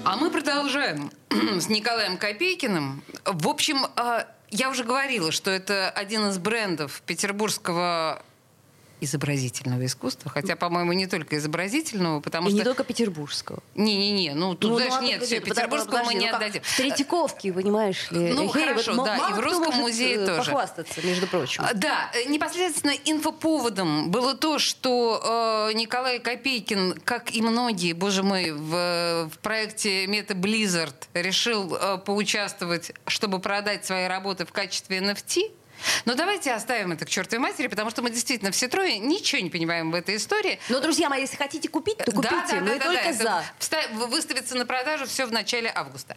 А 0.03 0.15
мы 0.15 0.29
продолжаем 0.29 1.09
с 1.59 1.67
Николаем 1.67 2.17
Копейкиным. 2.17 3.03
В 3.25 3.47
общем, 3.47 3.87
а, 3.95 4.27
я 4.51 4.69
уже 4.69 4.83
говорила, 4.83 5.31
что 5.31 5.49
это 5.49 5.89
один 5.89 6.29
из 6.29 6.37
брендов 6.37 7.01
петербургского 7.07 8.21
изобразительного 9.05 9.85
искусства, 9.85 10.29
хотя, 10.29 10.55
по-моему, 10.55 10.93
не 10.93 11.07
только 11.07 11.37
изобразительного, 11.37 12.19
потому 12.19 12.47
и 12.47 12.51
что... 12.51 12.57
не 12.57 12.63
только 12.63 12.83
петербургского. 12.83 13.63
Не-не-не, 13.75 14.33
ну 14.33 14.55
тут, 14.55 14.71
ну, 14.71 14.77
знаешь, 14.77 14.93
ну, 14.99 15.07
нет, 15.07 15.23
все, 15.23 15.39
петербургского 15.39 16.03
мы 16.03 16.13
не 16.15 16.29
ну, 16.29 16.35
отдадим. 16.35 16.61
В 16.63 16.77
Третьяковке, 16.77 17.53
понимаешь 17.53 18.11
ли. 18.11 18.33
Ну, 18.33 18.51
Хей, 18.51 18.65
хорошо, 18.65 18.93
вот, 18.95 19.05
да, 19.05 19.29
и 19.29 19.33
в 19.33 19.39
Русском 19.39 19.75
музее 19.75 20.15
э, 20.15 20.25
тоже. 20.25 20.51
похвастаться, 20.51 21.05
между 21.05 21.27
прочим. 21.27 21.63
А, 21.65 21.73
да, 21.73 22.11
э, 22.13 22.29
непосредственно 22.29 22.93
инфоповодом 23.05 24.11
было 24.11 24.35
то, 24.35 24.59
что 24.59 25.69
э, 25.69 25.73
Николай 25.73 26.19
Копейкин, 26.19 26.99
как 27.03 27.33
и 27.33 27.41
многие, 27.41 27.93
боже 27.93 28.23
мой, 28.23 28.51
в, 28.51 29.29
в 29.31 29.39
проекте 29.41 30.07
Мета 30.07 30.33
Blizzard 30.33 30.95
решил 31.13 31.75
э, 31.75 31.97
поучаствовать, 31.99 32.91
чтобы 33.07 33.39
продать 33.39 33.85
свои 33.85 34.07
работы 34.07 34.45
в 34.45 34.51
качестве 34.51 34.99
NFT. 34.99 35.51
Но 36.05 36.15
давайте 36.15 36.53
оставим 36.53 36.91
это 36.91 37.05
к 37.05 37.09
чертовой 37.09 37.41
матери, 37.41 37.67
потому 37.67 37.89
что 37.89 38.01
мы 38.01 38.09
действительно 38.09 38.51
все 38.51 38.67
трое 38.67 38.97
ничего 38.97 39.41
не 39.41 39.49
понимаем 39.49 39.91
в 39.91 39.95
этой 39.95 40.17
истории. 40.17 40.59
Но, 40.69 40.79
друзья 40.79 41.09
мои, 41.09 41.21
если 41.21 41.37
хотите 41.37 41.69
купить, 41.69 41.97
то 41.97 42.11
купите. 42.11 42.35
Да, 42.35 42.47
да, 42.51 42.61
мы 42.61 42.79
да, 42.79 42.85
только 42.85 43.13
да, 43.23 43.43
за. 43.59 44.05
Выставится 44.07 44.55
на 44.55 44.65
продажу 44.65 45.05
все 45.05 45.25
в 45.25 45.31
начале 45.31 45.71
августа. 45.73 46.15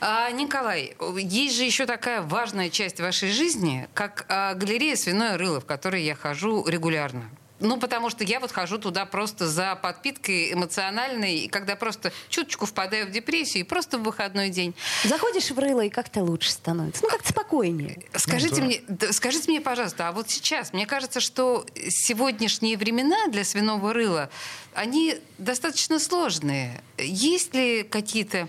А, 0.00 0.30
Николай, 0.30 0.96
есть 1.16 1.56
же 1.56 1.64
еще 1.64 1.86
такая 1.86 2.22
важная 2.22 2.70
часть 2.70 3.00
вашей 3.00 3.30
жизни, 3.30 3.88
как 3.94 4.26
а, 4.28 4.54
галерея 4.54 4.96
«Свиное 4.96 5.36
рыло», 5.36 5.60
в 5.60 5.66
которой 5.66 6.02
я 6.02 6.14
хожу 6.14 6.66
регулярно. 6.66 7.28
Ну, 7.60 7.78
потому 7.78 8.10
что 8.10 8.24
я 8.24 8.40
вот 8.40 8.52
хожу 8.52 8.78
туда 8.78 9.04
просто 9.04 9.48
за 9.48 9.74
подпиткой 9.76 10.52
эмоциональной, 10.52 11.38
и 11.38 11.48
когда 11.48 11.76
просто 11.76 12.12
чуточку 12.28 12.66
впадаю 12.66 13.06
в 13.06 13.10
депрессию, 13.10 13.64
и 13.64 13.64
просто 13.64 13.98
в 13.98 14.02
выходной 14.02 14.50
день. 14.50 14.74
Заходишь 15.04 15.50
в 15.50 15.58
рыло, 15.58 15.82
и 15.82 15.88
как-то 15.88 16.22
лучше 16.22 16.50
становится. 16.50 17.02
Ну, 17.02 17.08
как-то 17.08 17.30
спокойнее. 17.30 18.02
Скажите, 18.14 18.62
ну, 18.62 18.72
да. 18.86 19.06
мне, 19.06 19.12
скажите 19.12 19.50
мне, 19.50 19.60
пожалуйста, 19.60 20.08
а 20.08 20.12
вот 20.12 20.30
сейчас, 20.30 20.72
мне 20.72 20.86
кажется, 20.86 21.20
что 21.20 21.66
сегодняшние 21.88 22.76
времена 22.76 23.26
для 23.28 23.44
свиного 23.44 23.92
рыла, 23.92 24.30
они 24.74 25.16
достаточно 25.38 25.98
сложные. 25.98 26.82
Есть 26.98 27.54
ли 27.54 27.82
какие-то 27.82 28.48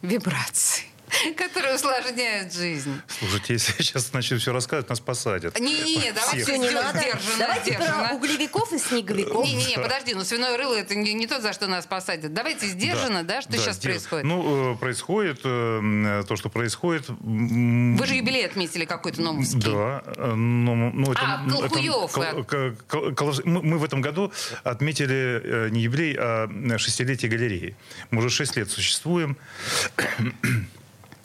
вибрации? 0.00 0.91
которые 1.36 1.74
усложняют 1.74 2.52
жизнь. 2.52 3.00
Слушайте, 3.06 3.54
если 3.54 3.74
я 3.78 3.84
сейчас 3.84 4.12
начну 4.12 4.38
все 4.38 4.52
рассказывать, 4.52 4.88
нас 4.88 5.00
посадят. 5.00 5.58
Не-не-не, 5.58 6.12
давайте 6.12 6.44
все, 6.44 6.56
не 6.56 6.70
надо. 6.70 6.98
Сдержанно, 6.98 7.38
давайте 7.38 7.74
сдержанно. 7.74 8.08
про 8.08 8.16
углевиков 8.16 8.72
и 8.72 8.78
снеговиков. 8.78 9.44
Не-не-не, 9.44 9.76
подожди, 9.76 10.14
ну 10.14 10.24
свиное 10.24 10.56
рыло 10.56 10.74
это 10.74 10.94
не, 10.94 11.12
не 11.14 11.26
то, 11.26 11.40
за 11.40 11.52
что 11.52 11.66
нас 11.66 11.86
посадят. 11.86 12.32
Давайте 12.32 12.66
сдержанно, 12.66 13.24
да, 13.24 13.36
да 13.36 13.42
что 13.42 13.52
да, 13.52 13.58
сейчас 13.58 13.76
сдерж... 13.76 13.94
происходит? 13.94 14.24
Ну, 14.24 14.74
э, 14.74 14.76
происходит 14.76 15.40
э, 15.44 16.24
то, 16.26 16.36
что 16.36 16.48
происходит. 16.48 17.08
Вы 17.08 18.06
же 18.06 18.14
юбилей 18.14 18.46
отметили 18.46 18.84
какой-то 18.84 19.20
новый. 19.22 19.46
Да. 19.54 20.02
Э, 20.16 20.34
но, 20.34 20.74
ну, 20.74 21.12
это, 21.12 21.20
а, 21.22 21.48
Колхуев. 21.50 22.16
Это, 22.16 22.76
кол, 22.88 23.14
кол, 23.14 23.34
мы, 23.44 23.62
мы 23.62 23.78
в 23.78 23.84
этом 23.84 24.00
году 24.00 24.32
отметили 24.64 25.70
не 25.70 25.82
юбилей, 25.82 26.16
а 26.18 26.48
шестилетие 26.78 27.30
галереи. 27.30 27.76
Мы 28.10 28.18
уже 28.18 28.30
шесть 28.30 28.56
лет 28.56 28.70
существуем. 28.70 29.36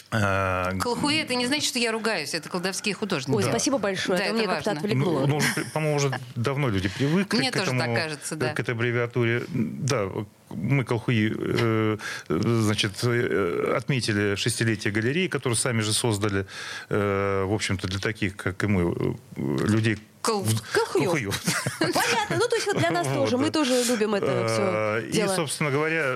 А, 0.10 0.74
Колхуе 0.80 1.22
это 1.22 1.36
не 1.36 1.48
значит, 1.48 1.66
что 1.66 1.80
я 1.80 1.92
ругаюсь, 1.92 2.34
это 2.34 2.48
колдовские 2.50 2.96
художники. 2.96 3.36
Ой, 3.36 3.44
да. 3.44 3.50
спасибо 3.50 3.78
большое, 3.78 4.18
да, 4.18 4.26
это, 4.26 4.36
это 4.36 4.38
мне 4.38 4.56
как-то 4.56 4.72
отвлекло. 4.72 5.28
Ну, 5.28 5.40
ну, 5.40 5.64
по-моему, 5.74 5.98
уже 5.98 6.20
давно 6.36 6.70
люди 6.70 6.88
привыкли 6.88 7.38
Мне 7.38 7.52
к, 7.52 7.56
тоже 7.56 7.72
этому, 7.72 7.82
так 7.82 7.96
кажется, 7.96 8.36
да. 8.36 8.54
к 8.54 8.60
этой 8.60 8.74
аббревиатуре. 8.74 9.44
Да, 9.50 10.10
мы 10.50 10.86
колхуи, 10.86 11.34
э, 11.38 11.98
значит, 12.30 12.94
э, 13.04 13.74
отметили 13.76 14.36
шестилетие 14.36 14.94
галереи, 14.94 15.28
которую 15.28 15.58
сами 15.58 15.82
же 15.82 15.92
создали, 15.92 16.46
э, 16.90 17.44
в 17.44 17.54
общем-то, 17.54 17.88
для 17.88 18.00
таких, 18.00 18.38
как 18.38 18.64
и 18.64 18.68
мы, 18.68 19.16
людей 19.36 19.98
Кол... 20.22 20.46
Колхую. 20.74 21.32
Понятно. 21.80 22.36
Ну, 22.38 22.48
то 22.50 22.56
есть 22.56 22.68
вот 22.68 22.78
для 22.78 22.92
нас 22.92 23.08
тоже. 23.14 23.38
Мы 23.38 23.50
тоже 23.50 23.82
любим 23.88 24.14
это 24.14 25.02
все 25.02 25.24
И, 25.24 25.28
собственно 25.28 25.72
говоря, 25.72 26.16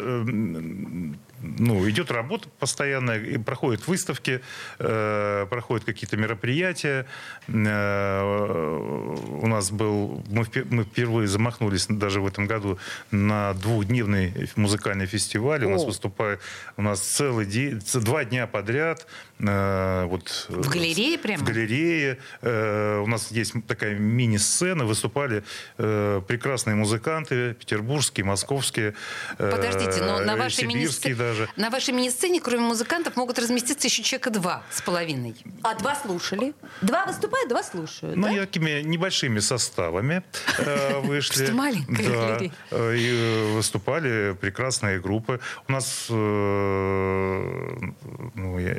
ну, 1.61 1.87
идет 1.87 2.09
работа 2.11 2.49
постоянная, 2.59 3.19
и 3.19 3.37
проходят 3.37 3.87
выставки, 3.87 4.41
э, 4.79 5.45
проходят 5.47 5.85
какие-то 5.85 6.17
мероприятия. 6.17 7.05
Э, 7.47 8.77
у 9.41 9.47
нас 9.47 9.69
был, 9.69 10.23
мы, 10.27 10.45
мы 10.71 10.83
впервые 10.83 11.27
замахнулись 11.27 11.85
даже 11.87 12.19
в 12.19 12.25
этом 12.25 12.47
году 12.47 12.79
на 13.11 13.53
двухдневный 13.53 14.49
музыкальный 14.55 15.05
фестиваль. 15.05 15.63
У 15.63 15.69
нас 15.69 15.85
выступает, 15.85 16.39
у 16.77 16.81
нас 16.81 16.99
целый 16.99 17.45
день, 17.45 17.79
два 17.93 18.25
дня 18.25 18.47
подряд. 18.47 19.05
Э, 19.47 20.05
вот, 20.05 20.45
в 20.49 20.69
галерее 20.69 21.17
прямо? 21.17 21.39
В 21.39 21.43
галерее. 21.45 22.17
Э, 22.41 22.99
у 22.99 23.07
нас 23.07 23.31
есть 23.31 23.53
такая 23.67 23.95
мини-сцена, 23.95 24.85
выступали 24.85 25.43
э, 25.77 26.21
прекрасные 26.27 26.75
музыканты, 26.75 27.53
петербургские, 27.55 28.25
московские, 28.25 28.93
Подождите, 29.37 30.03
но 30.03 30.19
на 30.19 30.35
вашей 30.35 30.65
мини 30.65 30.87
даже. 31.13 31.49
На 31.55 31.69
вашей 31.69 31.93
мини-сцене, 31.93 32.41
кроме 32.41 32.63
музыкантов, 32.63 33.15
могут 33.15 33.39
разместиться 33.39 33.87
еще 33.87 34.03
человека 34.03 34.29
два 34.29 34.63
с 34.69 34.81
половиной. 34.81 35.35
А 35.63 35.75
два 35.75 35.95
слушали? 35.95 36.53
Два 36.81 37.05
выступают, 37.05 37.49
два 37.49 37.63
слушают, 37.63 38.15
Ну, 38.15 38.27
да? 38.27 38.41
такими 38.41 38.81
небольшими 38.81 39.39
составами 39.39 40.23
вышли. 41.03 41.51
Маленькая 41.51 42.51
Да, 42.69 42.93
и 42.93 43.53
выступали 43.53 44.35
прекрасные 44.39 44.99
группы. 44.99 45.39
У 45.67 45.71
нас, 45.71 46.05
ну, 46.09 46.17
я 48.59 48.73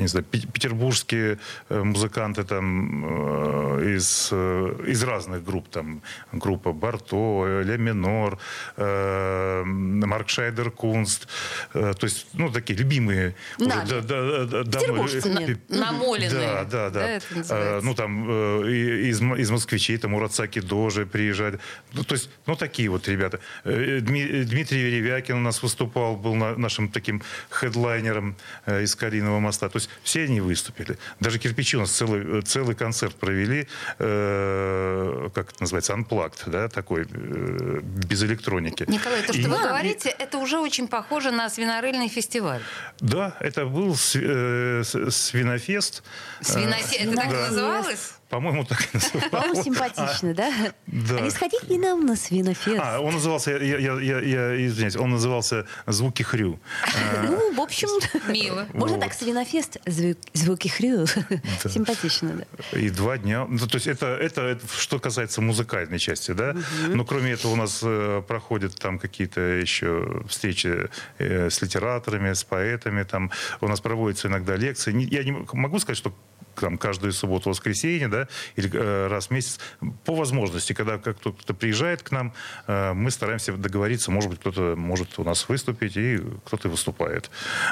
не 0.00 0.06
знаю, 0.06 0.24
петербургские 0.24 1.38
музыканты 1.68 2.44
там 2.44 3.80
из, 3.80 4.32
из 4.32 5.02
разных 5.02 5.44
групп, 5.44 5.68
там 5.68 6.02
группа 6.32 6.72
Барто, 6.72 7.62
Ле 7.62 7.78
Минор, 7.78 8.38
Марк 8.76 10.28
Шайдер 10.28 10.70
Кунст, 10.70 11.28
то 11.72 11.96
есть, 12.02 12.26
ну, 12.34 12.50
такие 12.50 12.78
любимые. 12.78 13.34
Нами. 13.58 13.84
Уже, 13.84 14.02
да, 14.02 14.44
да, 14.44 14.62
да, 14.64 14.78
Петербуржцы. 14.78 15.60
Намоленные. 15.68 16.30
Да, 16.30 16.64
да, 16.64 16.90
да. 16.90 17.20
Да, 17.48 17.80
ну, 17.82 17.94
там 17.94 18.64
из, 18.64 19.20
из 19.20 19.50
москвичей, 19.50 19.98
там 19.98 20.14
Урацаки 20.14 20.60
Дожи 20.60 21.06
приезжают. 21.06 21.60
Ну, 21.92 22.04
то 22.04 22.14
есть, 22.14 22.30
ну, 22.46 22.56
такие 22.56 22.88
вот 22.88 23.08
ребята. 23.08 23.40
Дмитрий 23.64 24.82
Веревякин 24.82 25.36
у 25.36 25.40
нас 25.40 25.62
выступал, 25.62 26.16
был 26.16 26.34
нашим 26.34 26.88
таким 26.88 27.22
хедлайнером 27.50 28.36
из 28.66 28.94
Кариного 28.94 29.40
моста. 29.40 29.68
То 29.68 29.76
есть, 29.76 29.85
все 30.02 30.24
они 30.24 30.40
выступили. 30.40 30.98
Даже 31.20 31.38
кирпичи 31.38 31.76
у 31.76 31.80
нас 31.80 31.90
целый, 31.90 32.42
целый 32.42 32.74
концерт 32.74 33.14
провели, 33.16 33.66
э, 33.98 35.28
как 35.34 35.50
это 35.52 35.62
называется, 35.62 35.92
unplugged, 35.94 36.42
да, 36.46 36.68
такой, 36.68 37.02
э, 37.10 37.80
без 37.82 38.22
электроники. 38.22 38.84
Николай, 38.88 39.22
то, 39.22 39.32
что 39.32 39.42
И- 39.42 39.46
вы 39.46 39.58
говорите, 39.62 40.08
это 40.08 40.38
уже 40.38 40.58
очень 40.58 40.88
похоже 40.88 41.30
на 41.30 41.48
свинорыльный 41.50 42.08
фестиваль. 42.08 42.62
Да, 43.00 43.36
это 43.40 43.66
был 43.66 43.92
сви- 43.92 44.82
э, 44.82 45.10
свинофест. 45.10 46.02
Свиносе... 46.40 46.96
Это 46.96 47.16
так 47.16 47.30
Да. 47.30 47.48
называлось? 47.48 48.12
По-моему, 48.28 48.64
так 48.64 48.82
и 48.82 48.88
называлось. 48.94 49.30
По-моему, 49.30 49.62
симпатично, 49.62 50.34
да? 50.34 50.52
да. 50.86 51.16
А 51.16 51.20
не 51.20 51.30
сходить 51.30 51.68
ли 51.68 51.78
нам 51.78 52.04
на 52.04 52.16
свинофест? 52.16 52.80
А, 52.82 53.00
он 53.00 53.14
назывался, 53.14 53.52
я, 53.52 53.78
я, 53.78 54.00
я, 54.00 54.20
я 54.20 54.66
извиняюсь, 54.66 54.96
он 54.96 55.10
назывался 55.10 55.66
«Звуки 55.86 56.22
хрю». 56.24 56.58
Э, 56.94 57.22
Ну, 57.30 57.54
в 57.54 57.60
общем... 57.60 57.88
Мило. 58.28 58.66
Можно 58.72 58.98
так, 58.98 59.14
свинофест, 59.14 59.76
зву- 59.86 60.18
звуки 60.32 60.66
хрю. 60.66 61.06
Симпатично, 61.68 62.32
да. 62.72 62.78
И 62.78 62.90
два 62.90 63.16
дня. 63.16 63.46
Ну, 63.48 63.58
то 63.58 63.76
есть 63.76 63.86
это, 63.86 64.06
это, 64.06 64.58
что 64.76 64.98
касается 64.98 65.40
музыкальной 65.40 66.00
части, 66.00 66.32
да. 66.32 66.56
Но 66.88 67.04
кроме 67.04 67.32
этого 67.32 67.52
у 67.52 67.56
нас 67.56 67.80
э, 67.82 68.22
проходят 68.26 68.74
там 68.76 68.98
какие-то 68.98 69.40
еще 69.40 70.22
встречи 70.28 70.88
э, 71.18 71.48
с 71.48 71.62
литераторами, 71.62 72.32
с 72.32 72.42
поэтами. 72.42 73.04
Там 73.04 73.30
у 73.60 73.68
нас 73.68 73.80
проводятся 73.80 74.26
иногда 74.26 74.56
лекции. 74.56 74.92
Я 75.14 75.22
не 75.22 75.30
могу 75.52 75.78
сказать, 75.78 75.98
что 75.98 76.12
там, 76.60 76.78
каждую 76.78 77.12
субботу, 77.12 77.50
воскресенье, 77.50 78.08
да, 78.08 78.28
или 78.56 78.70
э, 78.72 79.06
раз 79.08 79.28
в 79.28 79.30
месяц, 79.30 79.58
по 80.04 80.14
возможности, 80.14 80.72
когда 80.72 80.98
как 80.98 81.18
кто-то 81.18 81.54
приезжает 81.54 82.02
к 82.02 82.10
нам, 82.10 82.32
э, 82.66 82.92
мы 82.92 83.10
стараемся 83.10 83.52
договориться, 83.52 84.10
может 84.10 84.30
быть, 84.30 84.40
кто-то 84.40 84.74
может 84.76 85.18
у 85.18 85.24
нас 85.24 85.48
выступить, 85.48 85.96
и 85.96 86.20
кто-то 86.44 86.68
выступает. 86.68 87.30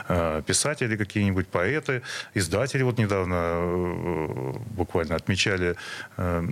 Э, 0.09 0.43
писатели 0.47 0.97
какие-нибудь, 0.97 1.49
поэты, 1.49 2.03
издатели. 2.35 2.83
Вот 2.83 2.99
недавно 2.99 3.35
э, 3.35 4.53
буквально 4.71 5.17
отмечали 5.17 5.77
э, 6.17 6.43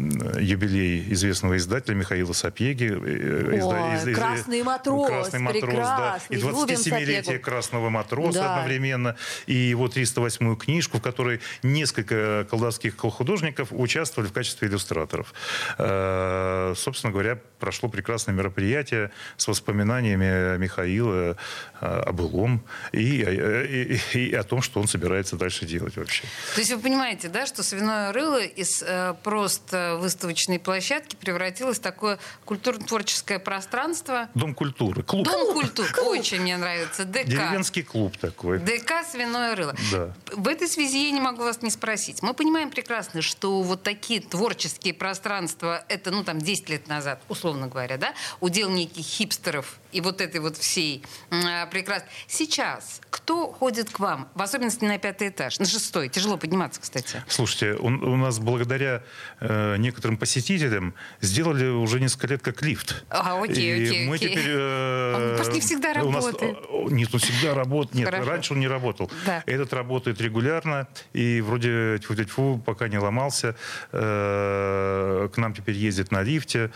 юбилей 0.41 1.13
известного 1.13 1.57
издателя 1.57 1.95
Михаила 1.95 2.33
Сапеги. 2.33 2.89
э, 2.89 3.61
Ой, 3.63 4.15
«Красный 4.15 4.63
матрос», 4.63 5.09
«Красный 5.09 5.41
матрос», 5.41 5.63
да. 5.63 6.19
И 6.29 6.37
прекрасный, 6.37 6.37
любим 6.37 6.55
27-летие 6.55 7.23
Сапегу. 7.25 7.43
«Красного 7.45 7.91
матроса» 7.91 8.39
Да. 8.41 8.55
одновременно, 8.55 9.17
и 9.47 9.55
его 9.55 9.87
308-ю 9.89 10.57
книжку, 10.57 10.99
в 10.99 11.03
которой 11.03 11.41
несколько 11.63 12.22
колдовских 12.51 12.97
художников 12.97 13.69
участвовали 13.71 14.29
в 14.29 14.33
качестве 14.33 14.69
иллюстраторов. 14.69 15.33
Э, 15.79 16.75
Собственно 16.77 17.13
говоря, 17.13 17.39
прошло 17.59 17.89
прекрасное 17.89 18.35
мероприятие 18.35 19.11
с 19.37 19.47
воспоминаниями 19.49 20.57
Михаила 20.59 21.37
э, 21.81 21.87
о 21.87 22.13
былом 22.13 22.65
и, 22.93 23.23
э, 23.27 23.67
и- 24.15 24.19
и 24.31 24.35
о 24.35 24.43
том, 24.43 24.63
что 24.63 24.81
он 24.81 24.89
собирается 24.89 25.37
дальше 25.37 25.67
делать 25.67 25.97
вообще. 25.97 26.23
То 26.55 26.61
есть 26.61 26.73
вы 26.73 26.81
понимаете, 26.81 27.29
да, 27.29 27.47
что 27.47 27.63
свиное 27.63 28.13
рыло 28.13 28.41
из 28.43 28.83
э, 28.83 29.15
просто 29.23 29.97
выставочной 30.01 30.59
площадки 30.59 31.17
превратилось 31.17 31.79
в 31.79 31.83
такое 31.83 32.19
культурно-творческое 32.45 33.39
пространство. 33.39 34.29
Дом 34.35 34.55
культуры, 34.55 35.03
клуб. 35.03 35.27
Дом 35.27 35.53
культуры. 35.55 35.89
Очень 36.07 36.43
мне 36.43 36.57
нравится. 36.57 37.05
ДК. 37.05 37.27
Деревенский 37.27 37.83
клуб 37.83 38.17
такой. 38.19 38.59
ДК 38.59 39.05
«Свиное 39.11 39.55
рыло». 39.57 39.75
Да. 39.93 40.15
В 40.33 40.49
этой 40.49 40.69
связи 40.69 41.07
я 41.07 41.11
не 41.13 41.21
могу 41.21 41.43
вас 41.43 41.63
не 41.63 41.71
спросить. 41.71 42.12
Мы 42.21 42.35
понимаем 42.35 42.71
прекрасно, 42.71 43.23
что 43.23 43.63
вот 43.63 43.83
такие 43.83 44.21
творческие 44.21 44.93
пространства, 44.95 45.85
это, 45.89 46.11
ну, 46.11 46.25
там, 46.25 46.39
10 46.41 46.69
лет 46.69 46.89
назад, 46.89 47.23
условно 47.29 47.69
говоря, 47.69 47.97
да, 47.97 48.13
удел 48.41 48.69
неких 48.71 49.05
хипстеров 49.05 49.79
и 49.93 50.01
вот 50.01 50.21
этой 50.21 50.41
вот 50.41 50.57
всей 50.57 51.03
м, 51.31 51.69
прекрасной. 51.71 52.09
Сейчас 52.27 53.01
кто 53.11 53.53
ходит 53.53 53.91
к 53.91 54.01
вам, 54.01 54.29
в 54.35 54.43
особенности 54.43 54.85
на 54.85 54.99
пятый 54.99 55.29
этаж, 55.29 55.59
на 55.59 55.67
шестой? 55.67 56.09
Тяжело 56.09 56.37
подниматься, 56.37 56.81
кстати. 56.81 57.23
Слушайте, 57.29 57.75
он- 57.75 58.03
у 58.03 58.17
нас 58.17 58.39
благодаря 58.39 59.03
э, 59.41 59.77
некоторым 59.79 60.17
посетителям 60.17 60.95
сделали 61.21 61.67
уже 61.69 62.01
несколько 62.01 62.27
лет 62.29 62.43
как 62.43 62.63
лифт. 62.63 63.05
А, 63.11 63.41
окей, 63.43 63.79
И 63.81 63.89
окей, 63.89 64.07
мы 64.09 64.17
окей. 64.17 64.31
теперь... 64.31 64.45
э, 64.49 65.33
Он 65.33 65.45
почти 65.45 65.61
всегда 65.61 65.91
у 66.03 66.11
нас, 66.11 66.25
работает. 66.27 66.57
э, 66.59 66.85
нет, 66.91 67.09
он 67.13 67.21
всегда 67.21 67.55
работает. 67.55 67.95
Нет, 67.95 68.07
Хорошо. 68.07 68.31
раньше 68.31 68.53
он 68.55 68.61
не 68.61 68.69
работал. 68.69 69.11
Да. 69.27 69.43
Этот 69.47 69.73
работает 69.73 70.21
регулярно. 70.21 70.89
И 71.13 71.41
вроде 71.41 71.99
тьфу 72.03 72.15
тьфу 72.15 72.63
пока 72.67 72.89
не 72.89 72.99
ломался. 72.99 73.55
Э, 73.93 75.29
К 75.33 75.37
нам 75.39 75.55
теперь 75.55 75.77
ездит 75.77 76.11
на 76.13 76.23
лифте. 76.23 76.71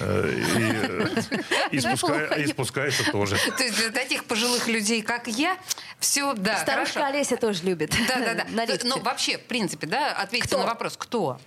э, 0.00 0.32
и, 1.72 1.76
и 2.42 2.46
спускается 2.46 3.10
тоже. 3.10 3.36
То 3.56 3.62
есть 3.62 3.76
для 3.78 3.90
таких 3.90 4.24
пожилых 4.24 4.68
людей, 4.68 5.02
как 5.02 5.26
я, 5.28 5.56
все, 5.98 6.34
да, 6.34 6.58
Старушка 6.58 7.00
хорошо. 7.00 7.14
Олеся 7.14 7.36
тоже 7.36 7.64
любит. 7.64 7.94
Да, 8.08 8.16
да, 8.18 8.34
да. 8.44 8.44
На 8.50 8.66
То- 8.66 8.72
лифте. 8.72 8.88
Ну, 8.88 9.00
вообще, 9.00 9.38
в 9.38 9.42
принципе, 9.44 9.86
да, 9.86 10.12
ответьте 10.12 10.48
Кто? 10.48 10.58
на 10.60 10.66
вопрос, 10.66 10.96
кто? 10.96 11.40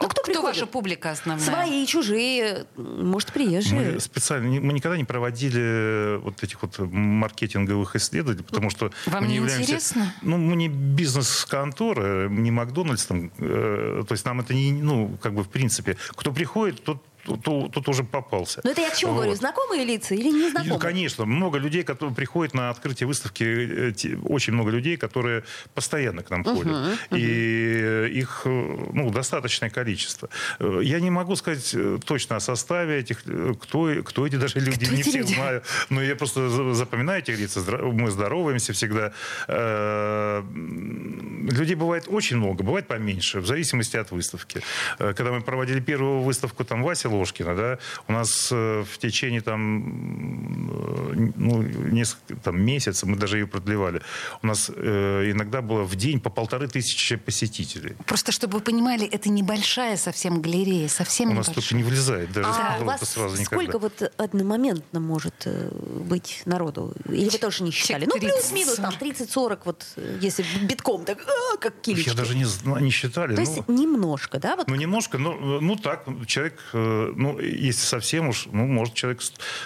Ну, 0.00 0.08
кто 0.08 0.22
кто 0.22 0.32
приходит? 0.32 0.44
ваша 0.44 0.66
публика 0.66 1.10
основная? 1.10 1.44
Свои, 1.44 1.86
чужие, 1.86 2.66
может, 2.76 3.32
приезжие. 3.32 3.92
Мы 3.92 4.00
специально, 4.00 4.60
мы 4.60 4.72
никогда 4.72 4.96
не 4.96 5.04
проводили 5.04 6.18
вот 6.18 6.42
этих 6.42 6.62
вот 6.62 6.78
маркетинговых 6.78 7.96
исследований, 7.96 8.42
потому 8.42 8.70
что 8.70 8.90
Вам 9.06 9.24
мы 9.24 9.28
не 9.28 9.36
являемся, 9.36 9.62
интересно? 9.62 10.14
ну, 10.22 10.36
мы 10.36 10.56
не 10.56 10.68
бизнес-контора, 10.68 12.28
не 12.28 12.50
Макдональдс, 12.50 13.06
там, 13.06 13.30
э, 13.38 14.02
то 14.06 14.12
есть 14.12 14.24
нам 14.24 14.40
это 14.40 14.54
не, 14.54 14.72
ну, 14.72 15.18
как 15.20 15.34
бы 15.34 15.42
в 15.42 15.48
принципе, 15.48 15.96
кто 16.14 16.32
приходит, 16.32 16.82
тот 16.82 17.02
тот 17.24 17.88
уже 17.88 18.04
попался. 18.04 18.60
Но 18.64 18.70
это 18.70 18.80
я 18.80 18.90
к 18.90 18.96
чему 18.96 19.12
Вот. 19.12 19.18
говорю? 19.22 19.34
Знакомые 19.36 19.84
лица 19.84 20.14
или 20.14 20.28
незнакомые? 20.28 20.72
Ну, 20.72 20.78
конечно, 20.78 21.24
много 21.26 21.58
людей, 21.58 21.82
которые 21.82 22.14
приходят 22.14 22.54
на 22.54 22.70
открытие 22.70 23.06
выставки, 23.06 23.44
э, 23.44 24.16
очень 24.24 24.52
много 24.54 24.70
людей, 24.70 24.96
которые 24.96 25.44
постоянно 25.74 26.22
к 26.22 26.30
нам 26.30 26.44
ходят. 26.44 26.98
И 27.12 28.10
их 28.14 28.42
э, 28.44 28.88
ну, 28.92 29.10
достаточное 29.10 29.70
количество. 29.70 30.28
Э, 30.58 30.80
Я 30.82 31.00
не 31.00 31.10
могу 31.10 31.36
сказать 31.36 31.74
точно 32.04 32.36
о 32.36 32.40
составе 32.40 32.98
этих, 32.98 33.22
кто, 33.60 34.02
кто 34.04 34.26
эти 34.26 34.36
даже 34.36 34.60
люди, 34.60 34.86
Кто 34.86 34.94
не 34.94 35.02
всех 35.02 35.14
люди? 35.14 35.34
знаю. 35.34 35.62
Но 35.90 36.02
я 36.02 36.16
просто 36.16 36.48
за- 36.48 36.74
запоминаю 36.74 37.20
этих 37.20 37.38
лиц, 37.38 37.56
здра- 37.56 37.92
мы 37.92 38.10
здороваемся 38.10 38.72
всегда. 38.72 39.12
Людей 40.48 41.74
бывает 41.76 42.04
очень 42.08 42.36
много, 42.36 42.62
бывает 42.64 42.86
поменьше, 42.86 43.40
в 43.40 43.46
зависимости 43.46 43.96
от 43.96 44.10
выставки. 44.10 44.62
Когда 44.98 45.32
мы 45.32 45.40
проводили 45.40 45.80
первую 45.80 46.20
выставку 46.20 46.64
там 46.64 46.82
Вася 46.82 47.08
Ложкина, 47.18 47.54
да, 47.54 47.78
у 48.06 48.12
нас 48.12 48.48
э, 48.52 48.84
в 48.84 48.98
течение 48.98 49.40
там, 49.40 50.70
э, 50.70 51.30
ну, 51.36 51.62
несколько 51.62 52.36
там, 52.36 52.60
месяцев, 52.60 53.08
мы 53.08 53.16
даже 53.16 53.38
ее 53.38 53.46
продлевали, 53.46 54.00
у 54.42 54.46
нас 54.46 54.70
э, 54.74 55.30
иногда 55.30 55.62
было 55.62 55.82
в 55.84 55.96
день 55.96 56.20
по 56.20 56.30
полторы 56.30 56.68
тысячи 56.68 57.16
посетителей. 57.16 57.96
Просто 58.06 58.32
чтобы 58.32 58.58
вы 58.58 58.60
понимали, 58.64 59.06
это 59.06 59.28
небольшая 59.28 59.96
совсем 59.96 60.40
галерея, 60.40 60.88
совсем 60.88 61.30
У 61.30 61.34
нас 61.34 61.48
небольшая. 61.48 61.54
только 61.54 61.74
не 61.76 61.82
влезает 61.82 62.32
даже 62.32 62.48
А 62.48 62.78
у 62.80 62.84
вас 62.84 63.00
сразу 63.00 63.36
сколько 63.36 63.64
никогда. 63.64 63.78
вот 63.78 64.12
одномоментно 64.16 65.00
может 65.00 65.46
быть 65.46 66.42
народу? 66.44 66.94
Или 67.08 67.28
вы 67.28 67.38
тоже 67.38 67.62
не 67.62 67.70
считали? 67.70 68.04
Ну, 68.06 68.12
30, 68.12 68.30
плюс-минус, 68.30 68.76
там, 68.76 68.94
30-40, 69.00 69.58
вот, 69.64 69.86
если 70.20 70.44
битком, 70.62 71.04
так, 71.04 71.18
а, 71.26 71.56
как 71.58 71.80
килечки. 71.80 72.08
Я 72.08 72.14
даже 72.14 72.34
не, 72.36 72.46
не 72.80 72.90
считали. 72.90 73.34
То 73.34 73.42
ну, 73.42 73.46
есть 73.48 73.68
немножко, 73.68 74.38
да? 74.38 74.56
Вот 74.56 74.68
Ну, 74.68 74.74
немножко, 74.74 75.18
ну, 75.18 75.60
ну 75.60 75.76
так, 75.76 76.04
человек, 76.26 76.58
э, 76.72 76.97
ну, 77.16 77.38
если 77.38 77.80
совсем 77.86 78.28
уж, 78.28 78.46
ну, 78.52 78.66
может, 78.66 78.94
человек, 78.94 79.20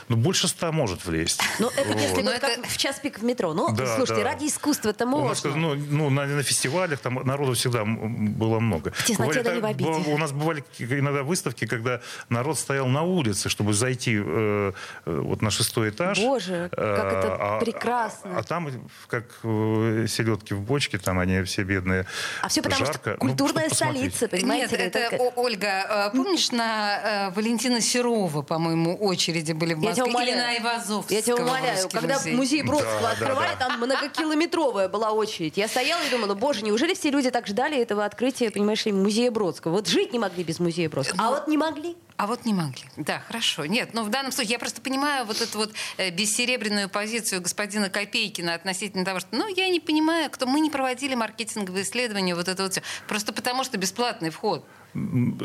ну, 0.09 0.17
больше 0.17 0.49
ста 0.49 0.73
может 0.73 1.05
влезть. 1.05 1.41
Ну, 1.59 1.69
это 1.77 1.89
Вот. 1.89 2.01
если 2.01 2.23
вот 2.23 2.33
как 2.39 2.59
это- 2.59 2.69
в 2.69 2.77
час 2.77 2.99
пик 3.01 3.19
в 3.19 3.25
метро. 3.25 3.53
Ну, 3.55 3.73
Да, 3.75 3.97
слушайте, 3.97 4.23
да. 4.25 4.31
ради 4.33 4.47
искусства 4.47 4.91
это 4.91 5.05
У 5.07 5.29
нас, 5.29 5.45
можно. 5.45 5.57
ну, 5.61 5.75
ну, 5.75 6.11
на, 6.11 6.27
на 6.27 6.43
фестивалях 6.43 6.99
там 7.01 7.15
народу 7.25 7.53
всегда 7.55 7.85
было 7.85 8.61
много. 8.61 8.93
В 8.93 9.05
тесноте 9.05 9.43
да 9.43 9.55
не 9.55 9.61
в 9.61 9.65
обиде. 9.65 9.91
У 9.91 10.19
нас 10.19 10.33
бывали 10.33 10.65
иногда 10.79 11.23
выставки, 11.23 11.67
когда 11.67 12.01
народ 12.29 12.59
стоял 12.59 12.87
на 12.87 13.03
улице, 13.03 13.49
чтобы 13.49 13.73
зайти 13.73 14.17
э, 14.23 14.73
э, 15.07 15.21
вот 15.21 15.43
на 15.43 15.51
шестой 15.51 15.91
этаж. 15.91 16.19
Боже, 16.19 16.69
как 16.73 17.13
это 17.13 17.37
а- 17.39 17.61
прекрасно. 17.61 18.37
А, 18.37 18.39
а 18.41 18.43
там, 18.43 18.69
как 19.09 19.25
э, 19.45 20.07
селедки 20.09 20.55
в 20.55 20.61
бочке, 20.61 20.99
там 20.99 21.19
они 21.19 21.43
все 21.43 21.63
бедные. 21.63 22.07
А 22.43 22.49
все 22.49 22.63
потому, 22.63 22.85
жарко. 22.87 23.13
что 23.15 23.25
Ну, 23.25 23.29
культурная 23.31 23.69
посмотреть. 23.69 24.15
столица, 24.15 24.29
понимаете? 24.29 24.77
Нет, 24.77 24.95
это, 24.95 25.11
как- 25.11 25.21
О- 25.21 25.33
Ольга, 25.37 26.11
э, 26.13 26.17
помнишь, 26.17 26.51
на 26.51 27.22
э, 27.22 27.22
Валентина 27.31 27.81
Серова, 27.81 28.43
по-моему, 28.43 28.97
очереди 28.97 29.53
были 29.53 29.75
в 29.75 29.81
Я 29.81 29.89
Москве. 29.91 30.05
тебя 30.05 30.05
умоляю. 30.13 30.33
Или 30.33 30.41
на 30.41 30.49
Айвазовского. 30.51 31.15
Я 31.15 31.23
тебя 31.23 31.37
умоляю, 31.37 31.89
когда 31.89 32.15
музей. 32.19 32.35
музей 32.35 32.63
Бродского 32.63 32.93
Да, 32.95 33.01
да, 33.03 33.11
открывали, 33.13 33.51
да. 33.59 33.69
там 33.69 33.81
многокилометровая 33.81 34.89
была 34.89 35.13
очередь. 35.13 35.57
Я 35.57 35.69
стояла 35.69 36.03
и 36.03 36.11
думала, 36.11 36.35
боже, 36.35 36.63
неужели 36.63 36.95
все 36.95 37.11
люди 37.11 37.31
так 37.31 37.47
ждали 37.47 37.79
этого 37.79 38.05
открытия, 38.05 38.51
понимаешь, 38.51 38.85
музея 38.87 39.31
Бродского? 39.31 39.73
Вот 39.73 39.89
жить 39.89 40.13
не 40.13 40.19
могли 40.19 40.45
без 40.45 40.59
музея 40.61 40.89
Бродского. 40.89 41.23
А 41.23 41.31
вот 41.31 41.49
не 41.49 41.57
могли. 41.57 41.97
А 42.17 42.27
вот 42.27 42.45
не 42.45 42.53
могли. 42.55 42.85
Да, 42.97 43.21
хорошо. 43.27 43.65
Нет, 43.65 43.91
ну 43.95 44.05
в 44.05 44.11
данном 44.11 44.31
случае 44.33 44.53
я 44.53 44.59
просто 44.59 44.81
понимаю 44.81 45.25
вот 45.25 45.41
эту 45.41 45.59
вот 45.59 45.73
э, 45.97 46.11
бессеребряную 46.11 46.89
позицию 46.89 47.41
господина 47.41 47.89
Копейкина 47.89 48.55
относительно 48.55 49.05
того, 49.05 49.19
что, 49.21 49.29
ну, 49.33 49.49
я 49.49 49.69
не 49.71 49.81
понимаю, 49.81 50.31
кто 50.31 50.47
мы 50.47 50.61
не 50.61 50.71
проводили 50.71 51.15
маркетинговые 51.15 51.85
исследования, 51.85 52.35
вот 52.35 52.49
это 52.49 52.63
вот 52.63 52.73
все. 52.73 52.83
Просто 53.09 53.33
потому 53.33 53.65
что 53.65 53.77
бесплатный 53.79 54.31
вход. 54.31 54.65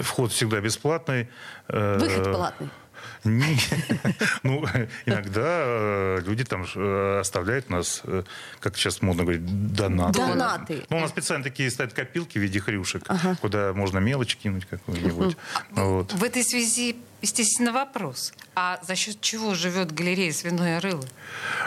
Вход 0.02 0.32
всегда 0.32 0.60
бесплатный. 0.62 1.28
Э, 1.70 1.98
Выход 2.00 2.34
платный. 2.34 2.70
Не- 3.24 3.58
Ну, 4.44 4.66
иногда 5.06 5.42
э, 5.46 6.22
люди 6.26 6.44
там 6.44 6.66
э, 6.76 7.20
оставляют 7.20 7.70
нас, 7.70 8.02
как 8.60 8.76
сейчас 8.78 9.02
модно 9.02 9.24
говорить, 9.24 9.74
донаты. 9.74 10.20
Донаты. 10.20 10.84
Ну, 10.90 10.98
у 10.98 11.00
нас 11.00 11.10
специально 11.12 11.44
такие 11.44 11.70
стоят 11.72 11.94
копилки 11.94 12.38
в 12.38 12.42
виде 12.42 12.60
хрюшек, 12.60 13.04
куда 13.42 13.74
можно 13.74 14.00
мелочь 14.00 14.36
кинуть 14.36 14.66
какую-нибудь. 14.66 15.38
Вот. 15.72 16.14
В 16.14 16.24
этой 16.24 16.44
связи, 16.44 16.98
естественно, 17.22 17.72
вопрос. 17.72 18.34
А 18.56 18.80
за 18.84 18.96
счет 18.96 19.22
чего 19.22 19.54
живет 19.54 19.92
галерея 19.92 20.32
«Свиное 20.34 20.80
рыло»? 20.82 21.04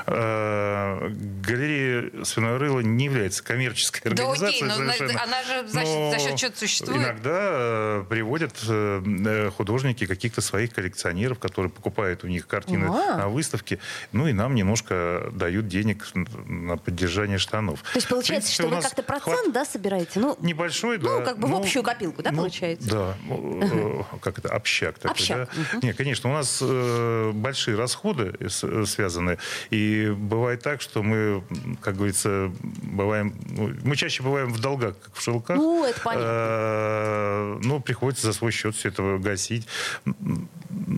Э, 0.06 1.08
Галерея 1.42 2.24
«Свиное 2.24 2.58
рыло» 2.58 2.80
не 2.80 3.04
является 3.04 3.42
коммерческой 3.42 4.10
Да 4.10 4.22
организацией 4.24 4.48
окей, 4.56 4.62
но 4.68 4.92
совершенно. 4.92 5.22
она 5.22 5.42
же 5.44 5.68
за 5.68 5.80
счет- 5.80 5.88
Но 5.88 6.10
за 6.10 6.18
счет 6.18 6.36
чего-то 6.36 6.58
существует. 6.58 7.00
Иногда 7.00 7.30
э, 7.32 8.04
приводят 8.08 8.52
э, 8.68 9.50
художники 9.56 10.06
каких-то 10.06 10.40
своих 10.40 10.72
коллекционеров, 10.74 11.38
которые 11.38 11.70
покупают 11.70 12.24
у 12.24 12.26
них 12.26 12.46
картины 12.46 12.86
на 12.88 13.28
выставке, 13.28 13.78
ну 14.12 14.26
и 14.26 14.32
нам 14.32 14.54
немножко 14.54 15.28
дают 15.32 15.68
денег 15.68 16.06
на 16.14 16.76
поддержание 16.76 17.38
штанов. 17.38 17.82
То 17.82 17.88
есть 17.96 18.08
получается, 18.08 18.48
принципе, 18.56 18.68
что 18.68 18.76
вы 18.76 18.82
как-то 18.82 19.02
хват- 19.02 19.22
процент, 19.24 19.54
да, 19.54 19.64
собираете? 19.64 20.18
Ну, 20.20 20.36
Небольшой, 20.40 20.98
да. 20.98 21.08
Ну, 21.18 21.24
как 21.24 21.38
бы 21.38 21.48
в 21.48 21.54
общую 21.54 21.82
копилку, 21.82 22.22
да, 22.22 22.30
ну, 22.32 22.38
получается? 22.38 22.88
Да. 22.90 23.16
Как 24.20 24.38
это? 24.38 24.48
Общак. 24.54 24.98
такой, 24.98 25.10
Общак, 25.12 25.39
да? 25.46 25.79
Не, 25.83 25.92
конечно, 25.92 26.31
у 26.31 26.33
нас 26.33 26.59
э, 26.62 27.31
большие 27.35 27.76
расходы 27.76 28.35
э, 28.40 28.48
связаны. 28.87 29.38
И 29.70 30.12
бывает 30.16 30.62
так, 30.62 30.81
что 30.81 31.03
мы, 31.03 31.42
как 31.81 31.96
говорится, 31.96 32.50
бываем... 32.83 33.35
ну, 33.50 33.72
мы 33.85 33.96
чаще 33.96 34.22
бываем 34.22 34.53
в 34.53 34.61
долгах, 34.61 34.94
как 35.03 35.14
в 35.14 35.22
шелках. 35.22 35.57
Ну, 35.57 35.85
это 35.85 36.00
понятно. 36.00 36.26
Э, 36.29 37.59
Ну, 37.62 37.81
приходится 37.81 38.26
за 38.26 38.33
свой 38.33 38.53
счет 38.53 38.74
все 38.74 38.88
это 38.88 39.18
гасить. 39.18 39.66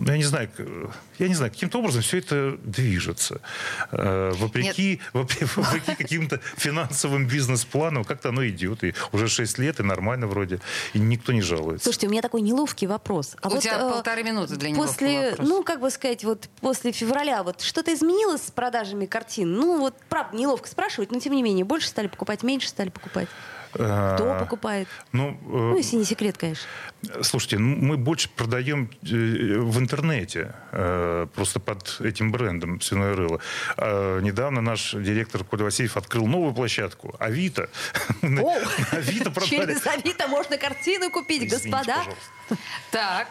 Я 0.05 0.17
не 0.17 0.23
знаю, 0.23 0.49
я 1.19 1.27
не 1.27 1.35
знаю, 1.35 1.51
каким-то 1.51 1.79
образом 1.79 2.01
все 2.01 2.17
это 2.17 2.57
движется. 2.63 3.41
Э, 3.91 4.31
Вопреки, 4.35 4.99
вопреки, 5.13 5.95
каким-то 5.95 6.39
финансовым 6.57 7.27
бизнес-планам, 7.27 8.03
как-то 8.03 8.29
оно 8.29 8.47
идет. 8.47 8.83
И 8.83 8.93
уже 9.11 9.27
6 9.27 9.59
лет, 9.59 9.79
и 9.79 9.83
нормально 9.83 10.27
вроде. 10.27 10.59
И 10.93 10.99
никто 10.99 11.31
не 11.33 11.41
жалуется. 11.41 11.83
Слушайте, 11.83 12.07
у 12.07 12.09
меня 12.11 12.21
такой 12.21 12.41
неловкий 12.41 12.87
вопрос. 12.87 13.35
А 13.41 13.49
У 13.49 13.59
тебя 13.59 13.77
э, 13.77 13.91
полторы 13.91 14.23
минуты 14.23 14.32
для 14.47 14.69
неловкого 14.69 14.87
После, 14.87 15.29
вопроса. 15.31 15.49
ну, 15.49 15.63
как 15.63 15.79
бы 15.79 15.89
сказать, 15.89 16.23
вот 16.23 16.49
после 16.61 16.91
февраля 16.91 17.43
вот 17.43 17.61
что-то 17.61 17.93
изменилось 17.93 18.41
с 18.47 18.51
продажами 18.51 19.05
картин? 19.05 19.53
Ну, 19.53 19.79
вот, 19.79 19.95
правда, 20.09 20.35
неловко 20.37 20.67
спрашивать, 20.67 21.11
но 21.11 21.19
тем 21.19 21.33
не 21.33 21.43
менее, 21.43 21.65
больше 21.65 21.87
стали 21.87 22.07
покупать, 22.07 22.43
меньше 22.43 22.69
стали 22.69 22.89
покупать. 22.89 23.27
Кто 23.73 23.83
Э, 23.83 24.39
покупает? 24.39 24.87
Ну, 25.13 25.29
э, 25.31 25.35
Ну, 25.45 25.77
если 25.77 25.95
не 25.95 26.05
секрет, 26.05 26.37
конечно. 26.37 26.67
Слушайте, 27.23 27.57
ну, 27.57 27.75
мы 27.75 27.97
больше 27.97 28.29
продаем 28.29 28.91
э, 29.01 29.57
в 29.57 29.79
интернете, 29.79 30.53
просто 31.33 31.59
под 31.59 31.99
этим 32.01 32.31
брендом 32.31 32.79
«Свиное 32.81 33.15
рыло». 33.15 33.39
А 33.77 34.19
Недавно 34.19 34.61
наш 34.61 34.91
директор 34.91 35.43
Коля 35.43 35.63
Васильев 35.63 35.97
открыл 35.97 36.27
новую 36.27 36.53
площадку 36.53 37.15
«Авито». 37.17 37.67
О, 38.21 38.57
Авито 38.91 39.31
продали. 39.31 39.49
Через 39.49 39.87
Авито 39.87 40.27
можно 40.27 40.57
картины 40.59 41.09
купить, 41.09 41.41
Извините, 41.43 41.69
господа. 41.71 41.95
пожалуйста. 41.97 42.67
Так. 42.91 43.27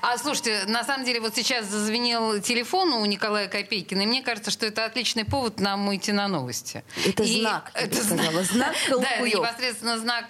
А 0.00 0.16
слушайте, 0.18 0.64
на 0.66 0.84
самом 0.84 1.04
деле 1.04 1.20
вот 1.20 1.34
сейчас 1.34 1.66
зазвенел 1.66 2.40
телефон 2.40 2.92
у 2.92 3.04
Николая 3.06 3.48
Копейкина, 3.48 4.02
и 4.02 4.06
мне 4.06 4.22
кажется, 4.22 4.50
что 4.50 4.66
это 4.66 4.84
отличный 4.84 5.24
повод 5.24 5.60
нам 5.60 5.88
уйти 5.88 6.12
на 6.12 6.28
новости. 6.28 6.84
Это 7.04 7.22
И 7.22 7.40
знак, 7.40 7.70
Это 7.74 7.96
сказала, 8.02 8.42
знак 8.44 8.74
Да, 8.88 9.18
непосредственно 9.18 9.98
знак 9.98 10.26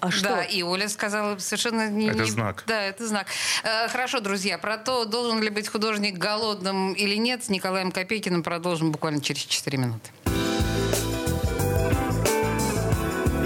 А 0.00 0.10
что? 0.10 0.24
Да, 0.28 0.42
и 0.44 0.62
Оля 0.62 0.88
сказала 0.88 1.38
совершенно 1.38 1.88
не... 1.88 2.08
Это 2.08 2.24
не- 2.24 2.30
знак. 2.30 2.64
Да, 2.66 2.82
это 2.82 3.06
знак. 3.06 3.26
Э, 3.64 3.88
Хорошо, 3.88 4.20
друзья, 4.20 4.58
про 4.58 4.78
то, 4.78 5.04
должен 5.04 5.42
ли 5.42 5.50
быть 5.50 5.68
художник 5.68 6.16
голодным 6.18 6.92
или 6.92 7.16
нет, 7.16 7.44
с 7.44 7.48
Николаем 7.48 7.90
Копейкиным 7.92 8.42
продолжим 8.42 8.92
буквально 8.92 9.20
через 9.20 9.42
4 9.42 9.78
минуты. 9.78 10.10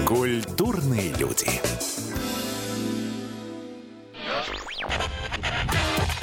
Культурные 0.07 1.13
люди. 1.13 1.49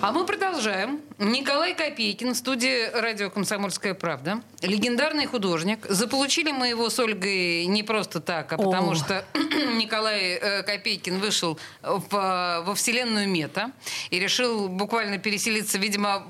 А 0.00 0.12
мы 0.12 0.24
продолжаем. 0.24 1.00
Николай 1.18 1.74
Копейкин 1.74 2.34
студии 2.36 2.88
радио 2.92 3.30
«Комсомольская 3.30 3.94
правда». 3.94 4.40
Легендарный 4.62 5.26
художник. 5.26 5.84
Заполучили 5.88 6.52
мы 6.52 6.68
его 6.68 6.88
с 6.88 6.98
Ольгой 7.00 7.66
не 7.66 7.82
просто 7.82 8.20
так, 8.20 8.52
а 8.52 8.58
потому 8.58 8.92
О. 8.92 8.94
что 8.94 9.24
Николай 9.34 10.34
э, 10.40 10.62
Копейкин 10.62 11.18
вышел 11.18 11.58
в- 11.82 12.62
во 12.64 12.74
вселенную 12.76 13.28
Мета 13.28 13.72
и 14.10 14.20
решил 14.20 14.68
буквально 14.68 15.18
переселиться, 15.18 15.78
видимо, 15.78 16.24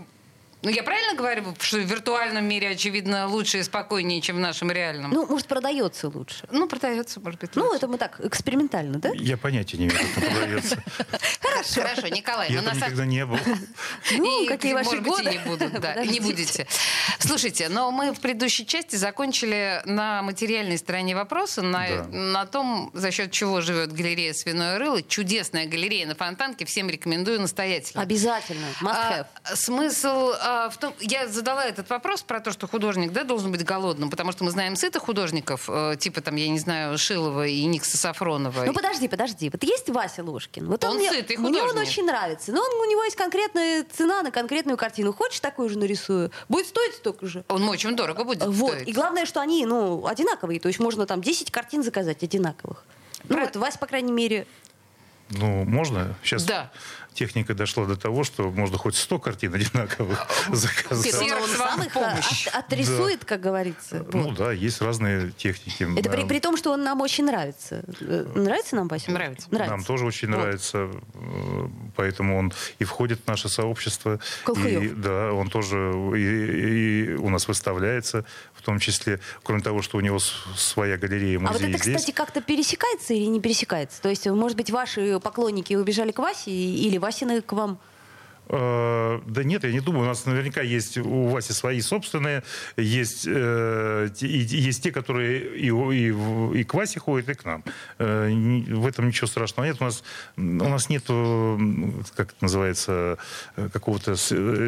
ну, 0.62 0.70
я 0.70 0.82
правильно 0.82 1.14
говорю, 1.14 1.54
что 1.60 1.76
в 1.76 1.80
виртуальном 1.80 2.44
мире, 2.44 2.70
очевидно, 2.70 3.28
лучше 3.28 3.58
и 3.58 3.62
спокойнее, 3.62 4.20
чем 4.20 4.36
в 4.36 4.40
нашем 4.40 4.70
реальном? 4.70 5.10
Ну, 5.12 5.26
может, 5.26 5.46
продается 5.46 6.08
лучше. 6.08 6.44
Ну, 6.50 6.66
продается, 6.66 7.20
может 7.20 7.40
быть, 7.40 7.50
Ну, 7.54 7.64
лучше. 7.64 7.76
это 7.76 7.88
мы 7.88 7.98
так, 7.98 8.20
экспериментально, 8.20 8.98
да? 8.98 9.10
Я 9.14 9.36
понятия 9.36 9.78
не 9.78 9.86
имею, 9.86 9.98
как 10.00 10.18
это 10.24 10.30
продается. 10.34 10.82
Хорошо, 11.40 11.80
хорошо, 11.80 12.08
Николай. 12.08 12.52
Я 12.52 12.62
ну, 12.62 12.68
там 12.68 12.76
никогда 12.76 13.04
не 13.06 13.24
был. 13.26 13.38
Ну, 14.16 14.46
какие 14.46 14.74
ваши 14.74 14.90
может 14.90 15.02
быть, 15.02 15.12
годы? 15.12 15.30
и 15.30 15.32
не 15.32 15.44
будут, 15.44 15.80
да, 15.80 16.04
не 16.04 16.20
будете. 16.20 16.66
Слушайте, 17.18 17.68
но 17.68 17.90
мы 17.90 18.12
в 18.12 18.20
предыдущей 18.20 18.64
части 18.66 18.96
закончили 18.96 19.82
на 19.84 20.22
материальной 20.22 20.78
стороне 20.78 21.14
вопроса, 21.16 21.62
на, 21.62 21.88
Да. 21.88 22.04
на 22.10 22.46
том, 22.46 22.90
за 22.94 23.10
счет 23.10 23.32
чего 23.32 23.60
живет 23.60 23.92
галерея 23.92 24.32
«Свиное 24.34 24.78
рыло». 24.78 25.02
Чудесная 25.02 25.66
галерея 25.66 26.06
на 26.06 26.14
Фонтанке, 26.14 26.64
всем 26.64 26.88
рекомендую 26.88 27.40
настоятельно. 27.40 28.02
Обязательно. 28.02 28.66
Must 28.80 28.92
have. 28.94 29.26
А, 29.44 29.56
смысл 29.56 30.32
а, 30.40 30.47
в 30.70 30.78
том, 30.78 30.94
я 31.00 31.26
задала 31.28 31.64
этот 31.64 31.88
вопрос 31.90 32.22
про 32.22 32.40
то, 32.40 32.50
что 32.52 32.66
художник 32.68 33.12
да, 33.12 33.24
должен 33.24 33.50
быть 33.52 33.64
голодным, 33.64 34.11
потому 34.11 34.32
что 34.32 34.44
мы 34.44 34.50
знаем 34.50 34.76
сытых 34.76 35.02
художников, 35.02 35.68
э, 35.68 35.96
типа 35.98 36.20
там, 36.20 36.37
я 36.37 36.48
не 36.48 36.58
знаю, 36.58 36.96
Шилова 36.98 37.46
и 37.46 37.64
Никса 37.64 37.96
Сафронова. 37.96 38.64
Ну 38.64 38.72
подожди, 38.72 39.08
подожди. 39.08 39.50
Вот 39.50 39.62
есть 39.64 39.88
Вася 39.90 40.22
Ложкин. 40.24 40.66
Вот 40.66 40.84
Он 40.84 40.96
мне, 40.96 41.11
сытый 41.11 41.37
мне 41.37 41.61
он 41.62 41.68
художник. 41.68 41.88
очень 41.88 42.04
нравится. 42.06 42.52
Но 42.52 42.61
он, 42.62 42.70
у 42.80 42.90
него 42.90 43.04
есть 43.04 43.16
конкретная 43.16 43.84
цена 43.84 44.22
на 44.22 44.30
конкретную 44.30 44.76
картину. 44.76 45.12
Хочешь 45.12 45.40
такую 45.40 45.68
же 45.68 45.78
нарисую? 45.78 46.30
Будет 46.48 46.66
стоить 46.66 46.94
столько 46.94 47.26
же. 47.26 47.44
Он 47.48 47.68
очень 47.68 47.94
дорого 47.96 48.24
будет 48.24 48.44
Вот. 48.44 48.72
стоить. 48.72 48.88
И 48.88 48.92
главное, 48.92 49.26
что 49.26 49.40
они, 49.40 49.66
ну, 49.66 50.06
одинаковые. 50.06 50.61
То 50.61 50.68
есть 50.68 50.80
можно 50.80 51.06
там 51.06 51.20
10 51.22 51.50
картин 51.50 51.82
заказать 51.82 52.22
одинаковых. 52.22 52.84
Ну 53.28 53.34
Про- 53.37 53.44
вот, 53.46 53.56
Вася, 53.56 53.78
по 53.78 53.87
крайней 53.87 54.12
мере, 54.12 54.46
Ну, 55.30 55.64
можно? 55.64 56.14
Сейчас 56.22 56.44
Да. 56.44 56.70
техника 57.14 57.52
дошла 57.52 57.84
до 57.84 57.96
того, 57.96 58.22
что 58.24 58.50
можно 58.50 58.78
хоть 58.78 58.94
100 58.96 59.18
картин 59.18 59.52
одинаковых 59.54 60.26
заказать. 60.52 61.12
Сердце 61.12 61.34
он 61.36 61.48
сам 61.48 61.82
их 61.82 61.92
помощь. 61.92 62.46
от- 62.46 62.64
отрисует, 62.72 63.24
как 63.24 63.40
говорится. 63.40 64.06
Ну 64.12 64.28
Вот. 64.28 64.34
да, 64.36 64.52
есть 64.52 64.80
разные 64.80 65.32
техники. 65.32 65.86
Это 65.98 66.08
при, 66.10 66.22
Да. 66.22 66.26
при 66.28 66.38
том, 66.40 66.56
что 66.56 66.70
он 66.72 66.84
нам 66.84 67.00
очень 67.00 67.24
нравится. 67.24 67.82
Э, 68.00 68.24
Нравится 68.36 68.76
нам 68.76 68.86
Вася? 68.88 69.10
Нравится. 69.10 69.48
Нравится. 69.50 69.76
Нам 69.76 69.84
тоже 69.84 70.04
очень 70.06 70.28
Вот. 70.28 70.38
нравится, 70.38 70.88
э, 71.14 71.68
поэтому 71.96 72.38
он 72.38 72.52
и 72.78 72.84
входит 72.84 73.20
в 73.24 73.26
наше 73.28 73.48
сообщество. 73.48 74.20
Колхуев. 74.44 74.82
И, 74.82 74.88
да, 74.90 75.32
он 75.32 75.50
тоже 75.50 75.76
и, 76.16 77.10
и 77.10 77.14
у 77.14 77.30
нас 77.30 77.48
выставляется, 77.48 78.24
том 78.68 78.78
числе, 78.81 79.18
кроме 79.42 79.62
того, 79.62 79.81
что 79.81 79.96
у 79.96 80.00
него 80.00 80.18
своя 80.18 80.98
галерея, 80.98 81.38
А 81.38 81.40
вот 81.40 81.52
музей 81.52 81.70
это, 81.70 81.83
здесь. 81.83 81.96
кстати, 81.96 82.14
как-то 82.14 82.42
пересекается 82.42 83.14
или 83.14 83.24
не 83.24 83.40
пересекается? 83.40 84.02
То 84.02 84.11
есть, 84.11 84.26
может 84.26 84.59
быть, 84.59 84.70
ваши 84.70 85.18
поклонники 85.20 85.72
убежали 85.72 86.12
к 86.12 86.18
Васе 86.18 86.50
или 86.50 86.98
Васины 86.98 87.40
к 87.40 87.50
вам? 87.54 87.78
Э, 88.48 89.20
да 89.26 89.44
нет, 89.44 89.64
я 89.64 89.72
не 89.72 89.80
думаю. 89.80 90.04
У 90.04 90.06
нас 90.06 90.24
наверняка 90.26 90.62
есть 90.62 90.98
у 90.98 91.28
Васи 91.28 91.52
свои 91.52 91.80
собственные, 91.80 92.42
есть, 92.76 93.24
э, 93.26 94.08
есть 94.20 94.82
те, 94.82 94.90
которые 94.90 95.56
и, 95.56 95.68
и, 95.68 96.61
и 96.61 96.64
к 96.64 96.74
Васе 96.74 97.00
ходят, 97.00 97.28
и 97.28 97.34
к 97.34 97.44
нам. 97.44 97.62
Э, 97.98 98.28
в 98.28 98.87
этом 98.87 99.08
ничего 99.08 99.26
страшного 99.26 99.66
нет. 99.66 99.76
У 99.80 99.84
нас, 99.84 100.02
у 100.37 100.40
нас 100.40 100.88
нет, 100.88 101.04
как 102.14 102.32
это 102.32 102.42
называется, 102.42 103.18
какого-то 103.72 104.14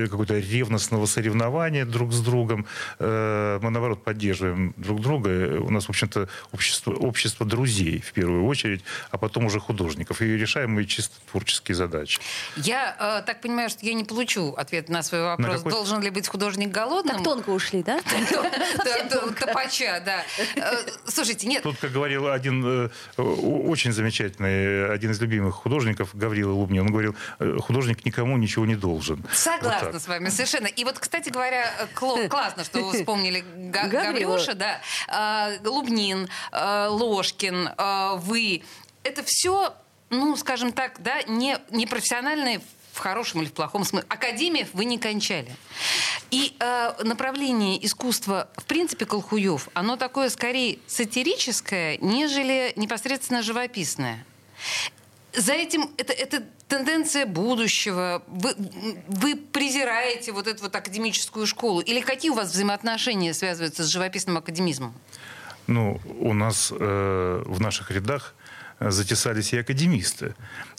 какого-то 0.04 0.38
ревностного 0.38 1.06
соревнования 1.06 1.84
друг 1.84 2.12
с 2.12 2.20
другом. 2.20 2.66
Мы, 2.98 3.70
наоборот, 3.70 4.04
поддерживаем 4.04 4.74
друг 4.76 5.00
друга. 5.00 5.60
У 5.60 5.70
нас, 5.70 5.86
в 5.86 5.90
общем-то, 5.90 6.28
общество, 6.52 6.92
общество 6.92 7.46
друзей, 7.46 8.00
в 8.00 8.12
первую 8.12 8.44
очередь, 8.44 8.82
а 9.10 9.18
потом 9.18 9.46
уже 9.46 9.60
художников. 9.60 10.22
И 10.22 10.26
решаем 10.26 10.72
мы 10.72 10.84
чисто 10.84 11.16
творческие 11.30 11.74
задачи. 11.74 12.20
Я 12.56 13.22
так 13.26 13.40
понимаю, 13.40 13.69
что 13.70 13.86
я 13.86 13.94
не 13.94 14.04
получу 14.04 14.54
ответ 14.56 14.88
на 14.88 15.02
свой 15.02 15.22
вопрос. 15.22 15.48
На 15.48 15.56
какой... 15.56 15.72
Должен 15.72 16.02
ли 16.02 16.10
быть 16.10 16.28
художник 16.28 16.70
голодным? 16.70 17.16
Так 17.16 17.24
тонко 17.24 17.50
ушли, 17.50 17.82
да? 17.82 18.00
Топача, 19.40 20.02
да. 20.04 20.24
Э, 20.56 20.76
слушайте, 21.06 21.46
нет. 21.46 21.62
Тут, 21.62 21.78
как 21.78 21.92
говорил 21.92 22.28
один 22.28 22.88
э, 23.16 23.22
очень 23.22 23.92
замечательный, 23.92 24.92
один 24.92 25.10
из 25.12 25.20
любимых 25.20 25.54
художников, 25.54 26.10
Гаврила 26.14 26.52
Лубни, 26.52 26.78
он 26.78 26.88
говорил, 26.88 27.14
«Э, 27.38 27.58
художник 27.60 28.04
никому 28.04 28.36
ничего 28.36 28.66
не 28.66 28.76
должен. 28.76 29.24
Согласна 29.32 29.98
с 29.98 30.06
вами, 30.06 30.28
совершенно. 30.28 30.66
И 30.66 30.84
вот, 30.84 30.98
кстати 30.98 31.30
говоря, 31.30 31.66
классно, 31.94 32.64
что 32.64 32.80
вы 32.80 32.98
вспомнили 32.98 33.44
Гаврюша, 33.70 34.54
да. 34.54 34.80
Лубнин, 35.64 36.28
Ложкин, 36.52 37.70
вы. 38.18 38.62
Это 39.02 39.22
все 39.24 39.74
ну, 40.10 40.36
скажем 40.36 40.72
так, 40.72 41.00
да, 41.00 41.22
не, 41.22 41.56
не 41.70 41.86
профессиональные 41.86 42.60
хорошем 43.00 43.42
или 43.42 43.48
в 43.48 43.52
плохом 43.52 43.84
смысле. 43.84 44.06
Академиев 44.08 44.68
вы 44.72 44.84
не 44.84 44.98
кончали. 44.98 45.54
И 46.30 46.54
э, 46.58 46.92
направление 47.02 47.84
искусства, 47.84 48.48
в 48.56 48.64
принципе, 48.64 49.06
Колхуев, 49.06 49.68
оно 49.74 49.96
такое 49.96 50.28
скорее 50.28 50.78
сатирическое, 50.86 51.98
нежели 51.98 52.72
непосредственно 52.76 53.42
живописное. 53.42 54.24
За 55.34 55.52
этим 55.52 55.90
это, 55.96 56.12
это 56.12 56.44
тенденция 56.68 57.26
будущего. 57.26 58.22
Вы, 58.26 58.54
вы 59.06 59.36
презираете 59.36 60.32
вот 60.32 60.46
эту 60.46 60.64
вот 60.64 60.74
академическую 60.74 61.46
школу? 61.46 61.80
Или 61.80 62.00
какие 62.00 62.30
у 62.30 62.34
вас 62.34 62.50
взаимоотношения 62.52 63.32
связываются 63.34 63.84
с 63.84 63.88
живописным 63.88 64.36
академизмом? 64.36 64.94
Ну, 65.66 66.00
у 66.18 66.32
нас 66.32 66.72
э, 66.72 67.42
в 67.46 67.60
наших 67.60 67.90
рядах 67.90 68.34
затесались 68.80 69.52
и 69.52 69.58
академисты. 69.58 70.34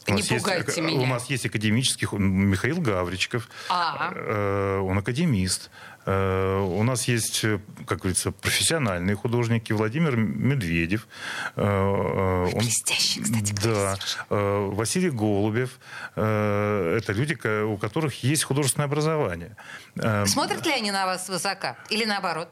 У 0.08 0.14
Не 0.14 0.22
пугайте 0.22 0.64
есть, 0.66 0.78
меня. 0.78 1.00
У 1.00 1.06
нас 1.06 1.26
есть 1.30 1.46
академический 1.46 2.08
Михаил 2.18 2.80
Гавричков. 2.80 3.48
Ага. 3.68 4.12
Э, 4.16 4.78
он 4.78 4.98
академист. 4.98 5.70
Э, 6.06 6.58
у 6.58 6.82
нас 6.82 7.06
есть, 7.06 7.42
как 7.86 7.98
говорится, 7.98 8.32
профессиональные 8.32 9.14
художники. 9.14 9.72
Владимир 9.72 10.16
Медведев. 10.16 11.06
Э, 11.54 12.50
он, 12.52 12.58
Блестящий, 12.58 13.20
кстати. 13.20 13.54
Да. 13.62 13.96
Василий 14.28 15.10
Голубев. 15.10 15.78
Это 16.14 17.04
люди, 17.08 17.34
у 17.64 17.76
которых 17.76 18.24
есть 18.24 18.44
художественное 18.44 18.86
образование. 18.86 19.56
Смотрят 20.26 20.66
ли 20.66 20.72
они 20.72 20.90
на 20.90 21.06
вас 21.06 21.28
высока? 21.28 21.76
Или 21.90 22.04
наоборот? 22.04 22.48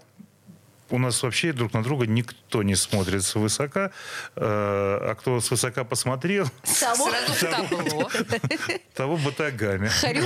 У 0.90 0.98
нас 0.98 1.22
вообще 1.22 1.52
друг 1.52 1.72
на 1.72 1.82
друга 1.82 2.06
никто 2.06 2.62
не 2.62 2.74
смотрит 2.74 3.22
свысока. 3.22 3.90
Э, 4.36 5.10
а 5.10 5.14
кто 5.18 5.40
свысока 5.40 5.84
посмотрел... 5.84 6.48
Того, 6.80 7.10
того, 7.40 8.10
того 8.94 9.16
батагами. 9.16 9.88
Харю, 9.88 10.24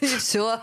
и 0.00 0.06
все. 0.06 0.60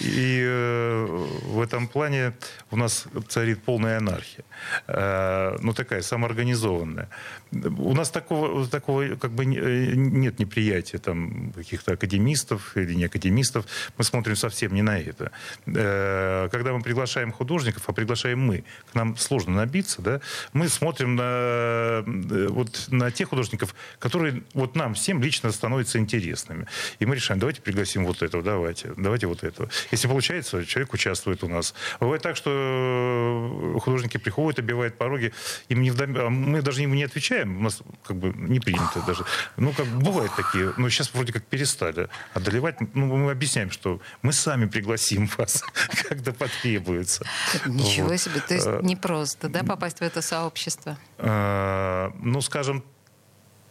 И 0.00 0.42
э, 0.44 1.06
в 1.44 1.60
этом 1.60 1.88
плане 1.88 2.34
у 2.70 2.76
нас 2.76 3.06
царит 3.28 3.62
полная 3.62 3.98
анархия. 3.98 4.44
Э, 4.86 5.56
ну, 5.60 5.72
такая 5.72 6.02
самоорганизованная. 6.02 7.08
У 7.52 7.94
нас 7.94 8.10
такого, 8.10 8.66
такого 8.66 9.16
как 9.16 9.32
бы 9.32 9.44
нет 9.44 10.38
неприятия 10.38 10.98
там 10.98 11.52
каких-то 11.52 11.92
академистов 11.92 12.76
или 12.76 12.94
не 12.94 13.04
академистов. 13.04 13.66
Мы 13.98 14.04
смотрим 14.04 14.36
совсем 14.36 14.74
не 14.74 14.82
на 14.82 14.98
это. 14.98 15.32
Когда 15.64 16.72
мы 16.72 16.82
приглашаем 16.82 17.32
художников, 17.32 17.84
а 17.88 17.92
приглашаем 17.92 18.49
мы, 18.50 18.64
к 18.90 18.94
нам 18.94 19.16
сложно 19.16 19.54
набиться, 19.54 20.02
да, 20.02 20.20
мы 20.52 20.68
смотрим 20.68 21.14
на, 21.14 21.22
э, 21.22 22.46
вот, 22.48 22.86
на 22.88 23.10
тех 23.12 23.28
художников, 23.28 23.74
которые 24.00 24.42
вот 24.54 24.74
нам 24.74 24.94
всем 24.94 25.22
лично 25.22 25.52
становятся 25.52 25.98
интересными. 25.98 26.66
И 26.98 27.06
мы 27.06 27.14
решаем, 27.14 27.38
давайте 27.38 27.62
пригласим 27.62 28.04
вот 28.04 28.22
этого, 28.22 28.42
давайте, 28.42 28.92
давайте 28.96 29.26
вот 29.28 29.44
этого. 29.44 29.68
Если 29.92 30.08
получается, 30.08 30.66
человек 30.66 30.92
участвует 30.92 31.44
у 31.44 31.48
нас. 31.48 31.74
Бывает 32.00 32.22
так, 32.22 32.36
что 32.36 33.78
художники 33.82 34.16
приходят, 34.16 34.58
обивают 34.58 34.98
пороги, 34.98 35.32
им 35.68 35.82
не 35.82 35.90
вдом... 35.90 36.16
А 36.18 36.28
мы 36.28 36.60
даже 36.62 36.82
ему 36.82 36.94
не 36.94 37.04
отвечаем, 37.04 37.58
у 37.58 37.62
нас 37.62 37.82
как 38.04 38.16
бы 38.16 38.32
не 38.36 38.58
принято 38.58 39.00
даже. 39.06 39.24
Ну, 39.56 39.72
как 39.72 39.86
бывают 39.86 40.32
такие, 40.34 40.72
но 40.76 40.90
сейчас 40.90 41.14
вроде 41.14 41.32
как 41.32 41.44
перестали 41.44 42.08
одолевать. 42.34 42.76
Ну, 42.94 43.06
мы 43.16 43.30
объясняем, 43.30 43.70
что 43.70 44.00
мы 44.22 44.32
сами 44.32 44.66
пригласим 44.66 45.30
вас, 45.38 45.62
когда 46.08 46.32
потребуется. 46.32 47.24
Ничего 47.66 48.08
вот. 48.08 48.14
Себе. 48.40 48.48
То 48.48 48.54
есть 48.54 48.66
э, 48.66 48.80
не 48.82 48.96
просто, 48.96 49.48
да, 49.48 49.62
попасть 49.62 49.98
в 49.98 50.02
это 50.02 50.22
сообщество? 50.22 50.96
Э, 51.18 52.10
ну, 52.20 52.40
скажем 52.40 52.84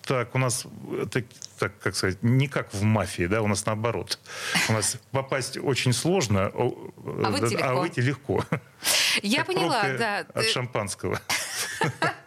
так, 0.09 0.33
у 0.33 0.39
нас, 0.39 0.65
так, 1.11 1.25
так, 1.59 1.79
как 1.79 1.95
сказать, 1.95 2.23
не 2.23 2.47
как 2.47 2.73
в 2.73 2.81
мафии, 2.81 3.27
да, 3.27 3.43
у 3.43 3.47
нас 3.47 3.65
наоборот. 3.67 4.17
У 4.67 4.73
нас 4.73 4.97
попасть 5.11 5.57
очень 5.57 5.93
сложно, 5.93 6.51
а 6.55 7.29
выйти 7.29 7.53
легко. 7.53 7.65
А 7.67 7.73
выйти 7.75 7.99
легко. 7.99 8.43
Я 9.21 9.45
поняла, 9.45 9.83
да. 9.97 10.25
От 10.33 10.45
шампанского. 10.45 11.21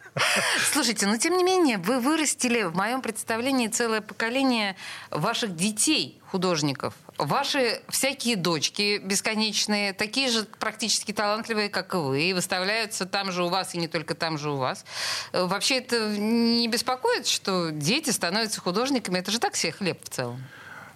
Слушайте, 0.73 1.07
но 1.07 1.17
тем 1.17 1.37
не 1.37 1.43
менее, 1.43 1.79
вы 1.79 1.99
вырастили 1.99 2.63
в 2.63 2.77
моем 2.77 3.03
представлении 3.03 3.67
целое 3.69 4.01
поколение 4.01 4.77
ваших 5.11 5.57
детей, 5.57 6.21
художников. 6.31 6.95
Ваши 7.25 7.81
всякие 7.89 8.37
дочки 8.37 8.99
бесконечные, 8.99 9.93
такие 9.93 10.29
же 10.29 10.45
практически 10.59 11.13
талантливые, 11.13 11.69
как 11.69 11.95
и 11.95 11.97
вы, 11.97 12.33
выставляются 12.35 13.07
там 13.07 13.31
же 13.31 13.45
у 13.45 13.49
вас 13.49 13.75
и 13.75 13.79
не 13.79 13.89
только 13.89 14.15
там 14.15 14.39
же 14.39 14.51
у 14.51 14.57
вас. 14.57 14.85
Вообще 15.33 15.79
это 15.79 16.17
не 16.17 16.67
беспокоит, 16.69 17.27
что 17.27 17.71
дети 17.71 18.11
становятся 18.11 18.61
художниками? 18.61 19.19
Это 19.19 19.31
же 19.31 19.39
так 19.39 19.55
себе 19.57 19.73
хлеб 19.73 20.03
в 20.03 20.09
целом. 20.09 20.43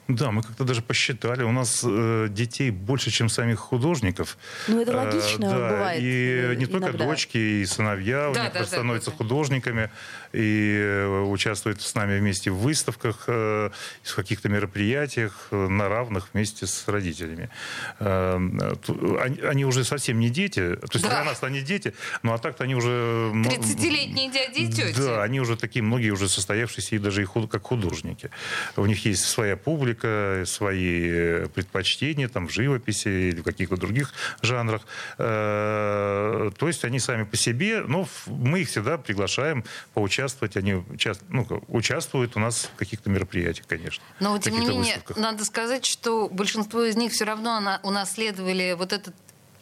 Да, 0.08 0.30
мы 0.30 0.42
как-то 0.42 0.64
даже 0.64 0.82
посчитали. 0.82 1.42
У 1.42 1.50
нас 1.50 1.82
э, 1.84 2.28
детей 2.30 2.70
больше, 2.70 3.10
чем 3.10 3.28
самих 3.28 3.58
художников. 3.58 4.38
Ну, 4.68 4.82
это 4.82 4.96
логично 4.96 5.44
э, 5.44 5.50
да, 5.50 5.70
бывает. 5.70 6.00
И 6.00 6.56
не 6.58 6.64
иногда. 6.64 6.92
только 6.92 6.98
дочки, 6.98 7.38
и 7.38 7.66
сыновья 7.66 8.30
да, 8.32 8.40
у 8.40 8.44
них 8.44 8.52
да, 8.52 8.64
становятся 8.64 9.10
да, 9.10 9.16
художниками 9.16 9.90
и 10.36 10.78
э, 10.78 11.22
участвуют 11.22 11.80
с 11.80 11.94
нами 11.94 12.18
вместе 12.18 12.50
в 12.50 12.58
выставках, 12.58 13.24
э, 13.26 13.70
в 14.02 14.14
каких-то 14.14 14.48
мероприятиях 14.50 15.48
э, 15.50 15.68
на 15.68 15.88
равных 15.88 16.28
вместе 16.34 16.66
с 16.66 16.86
родителями. 16.88 17.48
Они, 17.98 19.64
уже 19.64 19.84
совсем 19.84 20.20
не 20.20 20.28
дети. 20.28 20.76
То 20.76 20.88
есть 20.92 21.04
да. 21.04 21.08
для 21.08 21.24
нас 21.24 21.42
они 21.42 21.62
дети, 21.62 21.94
ну 22.22 22.34
а 22.34 22.38
так-то 22.38 22.64
они 22.64 22.74
уже... 22.74 22.88
30-летние 22.88 24.30
дяди 24.30 24.58
и 24.58 24.72
тети. 24.72 24.98
Да, 24.98 25.22
они 25.22 25.40
уже 25.40 25.56
такие, 25.56 25.82
многие 25.82 26.10
уже 26.10 26.28
состоявшиеся 26.28 26.96
и 26.96 26.98
даже 26.98 27.22
и 27.22 27.24
худ, 27.24 27.50
как 27.50 27.62
художники. 27.62 28.30
У 28.76 28.84
них 28.84 29.04
есть 29.06 29.24
своя 29.24 29.56
публика, 29.56 30.42
свои 30.46 31.46
предпочтения 31.46 32.28
там, 32.28 32.48
в 32.48 32.52
живописи 32.52 33.08
или 33.08 33.40
в 33.40 33.44
каких-то 33.44 33.76
других 33.76 34.12
жанрах. 34.42 34.82
То 35.16 36.52
есть 36.60 36.84
они 36.84 37.00
сами 37.00 37.24
по 37.24 37.36
себе, 37.36 37.82
но 37.86 38.06
мы 38.26 38.60
их 38.60 38.68
всегда 38.68 38.98
приглашаем 38.98 39.64
поучаствовать. 39.94 40.25
Они 40.56 40.82
ну, 41.28 41.46
участвуют 41.68 42.36
у 42.36 42.40
нас 42.40 42.70
в 42.74 42.78
каких-то 42.78 43.10
мероприятиях, 43.10 43.66
конечно. 43.66 44.02
Но, 44.20 44.36
тем 44.38 44.58
не 44.58 44.66
менее, 44.66 45.02
надо 45.16 45.44
сказать, 45.44 45.84
что 45.84 46.28
большинство 46.28 46.82
из 46.84 46.96
них 46.96 47.12
все 47.12 47.24
равно 47.24 47.78
унаследовали 47.82 48.74
вот 48.76 48.92
этот 48.92 49.14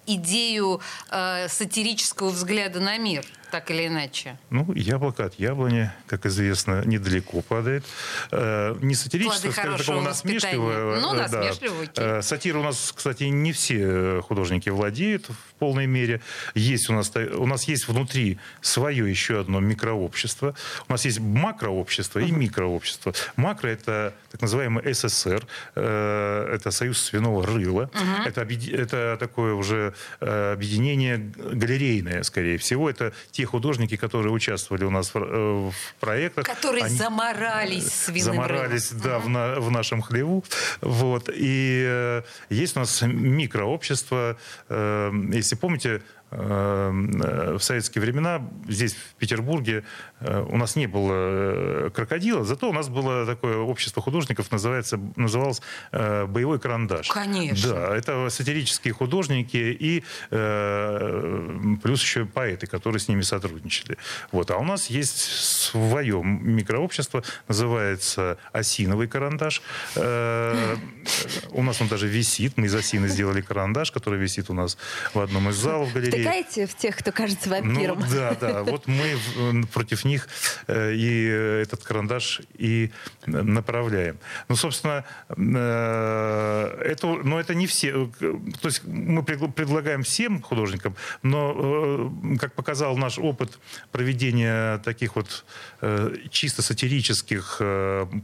идею 0.07 0.81
э, 1.11 1.49
сатирического 1.49 2.31
взгляда 2.31 2.81
на 2.81 2.99
мир 2.99 3.25
так 3.55 3.71
или 3.71 3.87
иначе? 3.87 4.37
Ну, 4.51 4.73
яблоко 4.75 5.27
от 5.27 5.35
яблони, 5.39 5.89
как 6.09 6.27
известно, 6.27 6.83
недалеко 6.85 7.41
падает. 7.41 7.85
Э, 8.33 8.75
не 8.83 8.97
сатирического, 8.97 9.53
скажем, 9.53 9.77
такого 9.79 10.01
насмешливого. 10.01 10.99
Ну, 11.01 11.13
насмешливого. 11.13 11.87
Да. 11.95 12.19
Э, 12.19 12.23
сатира 12.23 12.59
у 12.59 12.65
нас, 12.65 12.93
кстати, 12.93 13.23
не 13.25 13.53
все 13.53 14.21
художники 14.23 14.71
владеют 14.71 15.29
в 15.29 15.55
полной 15.61 15.87
мере. 15.87 16.21
Есть 16.57 16.91
у 16.91 16.95
нас, 16.95 17.13
у 17.15 17.47
нас 17.47 17.69
есть 17.69 17.87
внутри 17.87 18.39
свое 18.61 19.09
еще 19.09 19.39
одно 19.39 19.61
микрообщество. 19.61 20.57
У 20.89 20.93
нас 20.93 21.05
есть 21.05 21.21
макрообщество 21.21 22.19
и 22.19 22.33
микрообщество. 22.33 23.15
Макро— 23.37 23.69
это 23.69 24.15
так 24.33 24.43
называемый 24.43 24.93
СССР, 24.93 25.47
э, 25.77 26.55
это 26.55 26.73
Союз 26.73 27.01
свиного 27.01 27.47
рыла. 27.47 27.85
Угу. 27.85 28.27
Это, 28.27 28.41
это 28.43 29.17
такое 29.21 29.55
уже 29.55 29.95
э, 30.19 30.53
объединение 30.55 31.19
галерейное, 31.37 32.25
скорее 32.25 32.59
всего. 32.59 32.91
Это 32.91 33.13
те 33.31 33.44
те 33.45 33.47
художники, 33.47 33.97
которые 33.97 34.33
участвовали 34.33 34.85
у 34.85 34.91
нас 34.91 35.15
в, 35.15 35.19
э, 35.19 35.71
в 35.71 36.01
проектах. 36.01 36.47
Которые 36.47 36.85
они 36.85 36.97
заморались 36.97 37.93
свиным 37.93 38.35
Заморались, 38.35 38.93
рыбом. 38.93 39.03
да, 39.05 39.17
угу. 39.19 39.27
в, 39.27 39.29
на, 39.29 39.61
в 39.61 39.71
нашем 39.71 40.03
хлеву. 40.03 40.45
Вот. 40.81 41.29
И 41.29 41.85
э, 41.87 42.23
есть 42.49 42.77
у 42.77 42.81
нас 42.81 43.03
микрообщество. 43.03 44.37
Э, 44.69 45.13
если 45.33 45.57
помните, 45.57 46.01
в 46.35 47.61
советские 47.61 48.03
времена 48.03 48.43
здесь, 48.69 48.95
в 48.95 49.15
Петербурге, 49.15 49.85
э, 50.21 50.47
у 50.49 50.57
нас 50.57 50.75
не 50.77 50.87
было 50.87 51.13
э, 51.13 51.91
крокодила, 51.95 52.45
зато 52.45 52.69
у 52.69 52.73
нас 52.73 52.89
было 52.89 53.25
такое 53.25 53.59
общество 53.59 54.03
художников, 54.03 54.51
называется, 54.51 54.99
называлось 55.17 55.63
«Боевой 55.93 56.59
карандаш». 56.59 57.09
Конечно. 57.09 57.71
Да, 57.71 57.97
это 57.97 58.29
сатирические 58.31 58.95
художники 58.95 59.57
и 59.57 60.03
плюс 61.83 62.03
еще 62.03 62.25
поэты, 62.25 62.67
которые 62.67 63.01
с 63.01 63.09
ними 63.09 63.23
сотрудничали. 63.23 63.97
Вот. 64.33 64.51
А 64.51 64.57
у 64.59 64.65
нас 64.65 64.91
есть 64.91 65.19
свое 65.19 66.23
микрообщество, 66.23 67.23
называется 67.49 68.39
«Осиновый 68.53 69.07
карандаш». 69.09 69.63
У 69.97 71.63
нас 71.63 71.81
он 71.81 71.89
даже 71.89 72.09
висит, 72.09 72.57
мы 72.57 72.67
из 72.67 72.75
осины 72.75 73.09
сделали 73.09 73.41
карандаш, 73.41 73.93
который 73.93 74.19
висит 74.19 74.51
у 74.51 74.55
нас 74.55 74.77
в 75.13 75.21
одном 75.21 75.49
из 75.51 75.57
залов 75.57 75.93
галереи 75.93 76.24
втыкаете 76.25 76.67
в 76.67 76.75
тех, 76.75 76.97
кто 76.97 77.13
кажется 77.13 77.49
вампиром. 77.49 78.01
Ну, 78.01 78.07
да, 78.11 78.35
да. 78.35 78.63
Вот 78.63 78.87
мы 78.87 79.17
против 79.73 80.05
них 80.05 80.29
э, 80.67 80.93
и 80.95 81.25
этот 81.63 81.83
карандаш 81.85 82.43
и 82.57 82.91
направляем. 83.27 84.19
Ну, 84.49 84.57
собственно, 84.57 85.05
э, 85.29 86.83
это, 86.85 87.07
но 87.07 87.41
это 87.41 87.55
не 87.55 87.67
все. 87.67 88.11
То 88.19 88.69
есть 88.69 88.85
мы 88.85 89.23
предлагаем 89.23 90.03
всем 90.03 90.43
художникам, 90.43 90.97
но, 91.23 91.55
э, 91.57 92.37
как 92.39 92.55
показал 92.55 92.97
наш 92.97 93.19
опыт 93.19 93.59
проведения 93.93 94.79
таких 94.79 95.17
вот 95.17 95.45
чисто 96.31 96.63
сатирических 96.63 97.61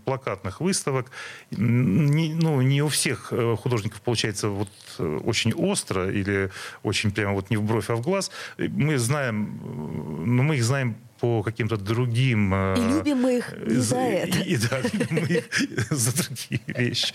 плакатных 0.04 0.60
выставок, 0.60 1.10
не, 1.50 2.34
ну, 2.34 2.60
не 2.60 2.82
у 2.82 2.88
всех 2.88 3.32
художников 3.58 4.00
получается 4.00 4.48
вот 4.48 4.68
очень 4.98 5.52
остро 5.52 6.10
или 6.10 6.50
очень 6.82 7.10
прямо 7.10 7.34
вот 7.34 7.50
не 7.50 7.56
в 7.56 7.62
бровь, 7.62 7.79
а 7.88 7.94
в 7.94 8.02
глаз. 8.02 8.30
Мы 8.58 8.98
знаем, 8.98 9.60
но 10.26 10.42
мы 10.42 10.56
их 10.56 10.64
знаем 10.64 10.96
по 11.20 11.42
каким-то 11.42 11.76
другим... 11.76 12.52
Э, 12.54 12.74
и 12.76 12.80
любим 12.80 13.22
мы 13.22 13.38
их 13.38 13.52
не 13.58 13.76
за 13.76 13.96
это. 13.96 14.38
И, 14.38 14.56
да, 14.56 14.80
любим 14.80 15.06
мы 15.10 15.20
их 15.20 15.44
за 15.90 16.12
другие 16.16 16.60
вещи. 16.66 17.12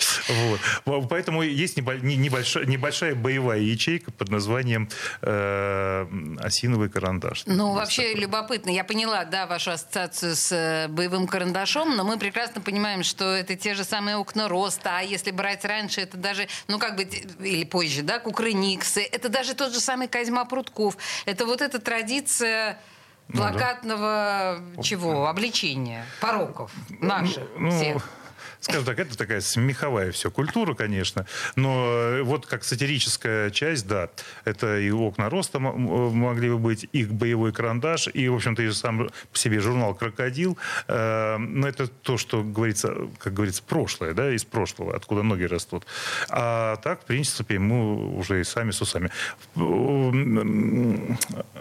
Вот. 0.85 1.09
Поэтому 1.09 1.41
есть 1.41 1.77
небольшая, 1.77 2.65
небольшая 2.65 3.15
боевая 3.15 3.59
ячейка 3.59 4.11
под 4.11 4.29
названием 4.29 4.89
э, 5.21 6.07
«Осиновый 6.39 6.89
карандаш». 6.89 7.43
Ну, 7.47 7.73
вообще 7.73 8.09
такое. 8.09 8.21
любопытно. 8.21 8.69
Я 8.69 8.83
поняла, 8.83 9.25
да, 9.25 9.47
вашу 9.47 9.71
ассоциацию 9.71 10.35
с 10.35 10.51
э, 10.51 10.87
боевым 10.87 11.27
карандашом, 11.27 11.95
но 11.95 12.03
мы 12.03 12.17
прекрасно 12.17 12.61
понимаем, 12.61 13.03
что 13.03 13.25
это 13.25 13.55
те 13.55 13.73
же 13.73 13.83
самые 13.83 14.17
окна 14.17 14.47
роста, 14.47 14.99
а 14.99 15.01
если 15.01 15.31
брать 15.31 15.65
раньше, 15.65 16.01
это 16.01 16.17
даже, 16.17 16.47
ну, 16.67 16.77
как 16.77 16.95
бы, 16.95 17.03
или 17.03 17.63
позже, 17.65 18.03
да, 18.03 18.19
Кукрыниксы, 18.19 19.01
это 19.01 19.29
даже 19.29 19.55
тот 19.55 19.73
же 19.73 19.79
самый 19.79 20.07
Козьма 20.07 20.45
Прутков. 20.45 20.97
Это 21.25 21.45
вот 21.45 21.61
эта 21.61 21.79
традиция 21.79 22.79
плакатного 23.31 24.57
ну, 24.59 24.75
да. 24.77 24.83
чего? 24.83 25.27
Обличения, 25.27 26.05
пороков 26.21 26.71
наших 26.99 27.47
ну, 27.57 27.69
всех 27.71 28.09
скажем 28.59 28.85
так, 28.85 28.99
это 28.99 29.17
такая 29.17 29.41
смеховая 29.41 30.11
все 30.11 30.31
культура, 30.31 30.73
конечно, 30.73 31.25
но 31.55 31.85
э, 31.87 32.21
вот 32.23 32.45
как 32.45 32.63
сатирическая 32.63 33.49
часть, 33.49 33.87
да, 33.87 34.09
это 34.43 34.79
и 34.79 34.91
окна 34.91 35.29
роста 35.29 35.59
могли 35.59 36.49
бы 36.49 36.57
быть, 36.57 36.87
их 36.91 37.11
боевой 37.11 37.51
карандаш, 37.51 38.09
и, 38.13 38.27
в 38.27 38.35
общем-то, 38.35 38.63
и 38.63 38.71
сам 38.71 39.09
по 39.31 39.37
себе 39.37 39.59
журнал 39.59 39.93
«Крокодил», 39.93 40.57
э, 40.87 41.37
но 41.37 41.67
это 41.67 41.87
то, 41.87 42.17
что 42.17 42.43
говорится, 42.43 42.95
как 43.19 43.33
говорится, 43.33 43.63
прошлое, 43.63 44.13
да, 44.13 44.31
из 44.31 44.43
прошлого, 44.43 44.95
откуда 44.95 45.23
ноги 45.23 45.43
растут. 45.43 45.85
А 46.29 46.77
так, 46.77 47.01
в 47.01 47.05
принципе, 47.05 47.59
мы 47.59 48.17
уже 48.17 48.41
и 48.41 48.43
сами 48.43 48.71
с 48.71 48.81
усами. 48.81 49.09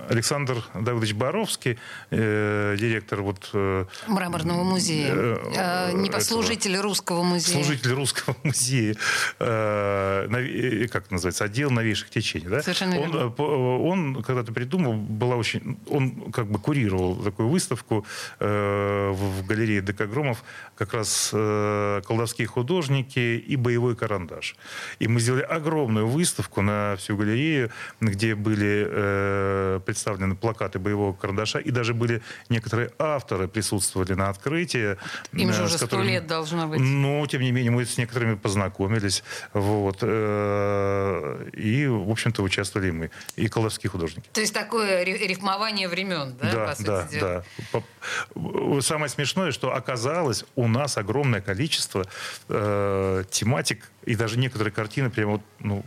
Александр 0.09 0.65
Давыдович 0.75 1.15
Боровский, 1.15 1.79
э, 2.11 2.77
директор 2.79 3.23
вот... 3.23 3.51
Э, 3.53 3.85
Мраморного 4.07 4.65
музея, 4.65 5.13
э, 5.15 5.37
э, 5.57 5.93
непослужитель 5.93 6.77
русского 6.79 6.94
Русского 6.95 7.25
музея. 7.25 7.65
Служитель 7.65 7.93
Русского 7.93 8.37
музея, 8.45 8.95
э, 9.41 10.29
э 10.31 10.89
как 10.89 11.11
называется, 11.11 11.45
отдел 11.45 11.71
новейших 11.71 12.09
течений. 12.09 12.47
Да? 12.47 12.63
Совершенно 12.63 13.01
он, 13.01 13.11
верно. 13.11 13.35
Э, 13.37 13.43
он 13.43 14.23
когда-то 14.23 14.53
придумал, 14.53 14.93
была 14.95 15.35
очень, 15.35 15.77
он 15.91 16.31
как 16.31 16.47
бы 16.47 16.61
курировал 16.61 17.17
такую 17.17 17.49
выставку 17.49 18.07
э, 18.39 19.11
в, 19.13 19.41
в 19.41 19.47
галерее 19.47 19.83
Декагромов, 19.83 20.45
как 20.77 20.95
раз 20.95 21.31
э, 21.33 22.03
колдовские 22.07 22.47
художники 22.47 23.19
и 23.19 23.57
боевой 23.57 23.97
карандаш. 23.97 24.55
И 25.01 25.09
мы 25.09 25.19
сделали 25.19 25.43
огромную 25.43 26.07
выставку 26.07 26.63
на 26.63 26.95
всю 26.97 27.17
галерею, 27.17 27.71
где 28.01 28.37
были 28.37 28.87
э, 28.89 29.81
представлены 29.85 30.37
плакаты 30.37 30.79
боевого 30.79 31.13
карандаша, 31.13 31.59
и 31.59 31.73
даже 31.73 31.93
были 31.93 32.23
некоторые 32.49 32.93
авторы 33.01 33.49
присутствовали 33.49 34.15
на 34.15 34.29
открытии. 34.29 34.97
Им 35.33 35.53
же 35.53 35.65
уже 35.65 35.79
сто 35.79 36.01
лет 36.01 36.29
должно 36.29 36.69
быть. 36.69 36.74
Но, 36.79 37.27
тем 37.27 37.43
не 37.43 37.53
менее, 37.53 37.71
мы 37.71 37.85
с 37.85 37.99
некоторыми 37.99 38.35
познакомились. 38.35 39.23
Вот, 39.53 39.99
э, 40.03 41.49
и, 41.53 41.87
в 41.87 42.11
общем-то, 42.11 42.43
участвовали 42.43 42.91
мы. 42.91 43.11
И 43.37 43.49
колдовские 43.49 43.91
художники. 43.91 44.29
То 44.33 44.41
есть 44.41 44.55
такое 44.55 45.03
рифмование 45.05 45.89
времен, 45.89 46.37
да? 46.41 46.75
Да, 46.79 47.09
да, 47.11 47.45
да. 47.73 48.81
Самое 48.81 49.09
смешное, 49.09 49.53
что 49.53 49.75
оказалось, 49.75 50.45
у 50.55 50.69
нас 50.69 50.97
огромное 50.97 51.41
количество 51.41 52.07
э, 52.49 53.25
тематик, 53.31 53.91
и 54.05 54.15
даже 54.15 54.39
некоторые 54.39 54.73
картины, 54.73 55.11
прямо 55.11 55.33
вот, 55.33 55.43
ну, 55.61 55.85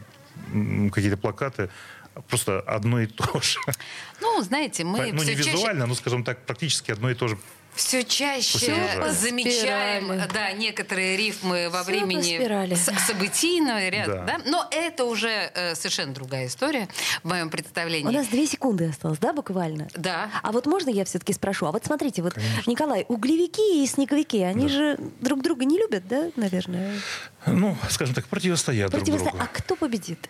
какие-то 0.91 1.17
плакаты, 1.17 1.69
просто 2.27 2.59
одно 2.61 3.01
и 3.01 3.05
то 3.05 3.39
же. 3.41 3.59
Ну, 4.21 4.41
знаете, 4.41 4.83
мы... 4.83 5.11
Ну, 5.11 5.23
не 5.23 5.35
визуально, 5.35 5.81
чаще... 5.81 5.85
но, 5.85 5.95
скажем 5.95 6.23
так, 6.23 6.45
практически 6.45 6.91
одно 6.91 7.09
и 7.09 7.13
то 7.13 7.27
же 7.27 7.37
все 7.77 8.03
чаще 8.03 8.75
замечаем 9.11 10.21
да, 10.33 10.51
некоторые 10.51 11.15
рифмы 11.15 11.69
во 11.69 11.83
Все 11.83 11.91
времени 11.91 12.85
событийного 13.07 13.87
ряда. 13.89 14.23
Да. 14.27 14.37
Да? 14.37 14.41
Но 14.45 14.67
это 14.71 15.05
уже 15.05 15.51
э, 15.53 15.75
совершенно 15.75 16.13
другая 16.13 16.47
история 16.47 16.87
в 17.23 17.27
моем 17.27 17.49
представлении. 17.49 18.07
У 18.07 18.11
нас 18.11 18.27
две 18.27 18.45
секунды 18.45 18.89
осталось, 18.89 19.19
да, 19.19 19.31
буквально? 19.33 19.87
Да. 19.95 20.29
А 20.41 20.51
вот 20.51 20.65
можно 20.65 20.89
я 20.89 21.05
все-таки 21.05 21.33
спрошу? 21.33 21.67
А 21.67 21.71
вот 21.71 21.85
смотрите, 21.85 22.21
вот, 22.21 22.33
Конечно. 22.33 22.69
Николай, 22.69 23.05
углевики 23.07 23.83
и 23.83 23.87
снеговики, 23.87 24.41
они 24.41 24.63
да. 24.63 24.69
же 24.69 24.99
друг 25.21 25.41
друга 25.41 25.65
не 25.65 25.77
любят, 25.77 26.07
да, 26.07 26.29
наверное? 26.35 26.95
Ну, 27.45 27.77
скажем 27.89 28.15
так, 28.15 28.25
противостоят, 28.25 28.91
противостоят. 28.91 29.33
друг 29.33 29.39
другу. 29.39 29.51
А 29.53 29.57
кто 29.57 29.75
победит? 29.75 30.29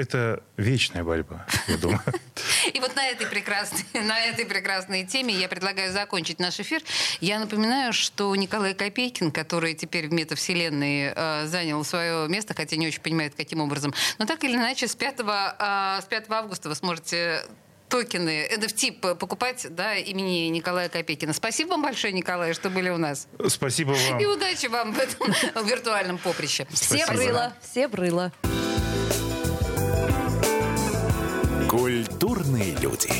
Это 0.00 0.42
вечная 0.56 1.04
борьба, 1.04 1.46
я 1.68 1.76
думаю. 1.76 2.00
И 2.72 2.80
вот 2.80 2.96
на 2.96 3.06
этой, 3.06 3.26
прекрасной, 3.26 3.84
на 4.02 4.18
этой 4.20 4.46
прекрасной 4.46 5.04
теме 5.04 5.34
я 5.34 5.48
предлагаю 5.48 5.92
закончить 5.92 6.38
наш 6.38 6.58
эфир. 6.58 6.82
Я 7.20 7.38
напоминаю, 7.38 7.92
что 7.92 8.34
Николай 8.34 8.74
Копейкин, 8.74 9.30
который 9.30 9.74
теперь 9.74 10.08
в 10.08 10.12
метавселенной 10.12 11.12
э, 11.14 11.46
занял 11.46 11.84
свое 11.84 12.28
место, 12.28 12.54
хотя 12.54 12.76
не 12.76 12.86
очень 12.86 13.02
понимает, 13.02 13.34
каким 13.34 13.60
образом, 13.60 13.94
но 14.18 14.26
так 14.26 14.42
или 14.44 14.54
иначе 14.54 14.88
с 14.88 14.94
5, 14.94 15.20
э, 15.20 16.00
с 16.02 16.04
5 16.06 16.30
августа 16.30 16.68
вы 16.68 16.74
сможете 16.74 17.44
токены, 17.88 18.48
NFT 18.56 19.16
покупать 19.16 19.66
да, 19.70 19.96
имени 19.96 20.48
Николая 20.48 20.88
Копейкина. 20.88 21.32
Спасибо 21.32 21.70
вам 21.70 21.82
большое, 21.82 22.12
Николай, 22.12 22.54
что 22.54 22.70
были 22.70 22.88
у 22.88 22.98
нас. 22.98 23.26
Спасибо 23.48 23.90
вам. 23.90 24.20
И 24.20 24.26
удачи 24.26 24.66
вам 24.66 24.92
в 24.92 24.98
этом 24.98 25.66
виртуальном 25.66 26.16
поприще. 26.18 26.66
Все 26.70 27.04
брыло. 27.06 27.52
Все 27.60 27.88
брыло. 27.88 28.32
Культурные 31.70 32.74
люди. 32.80 33.12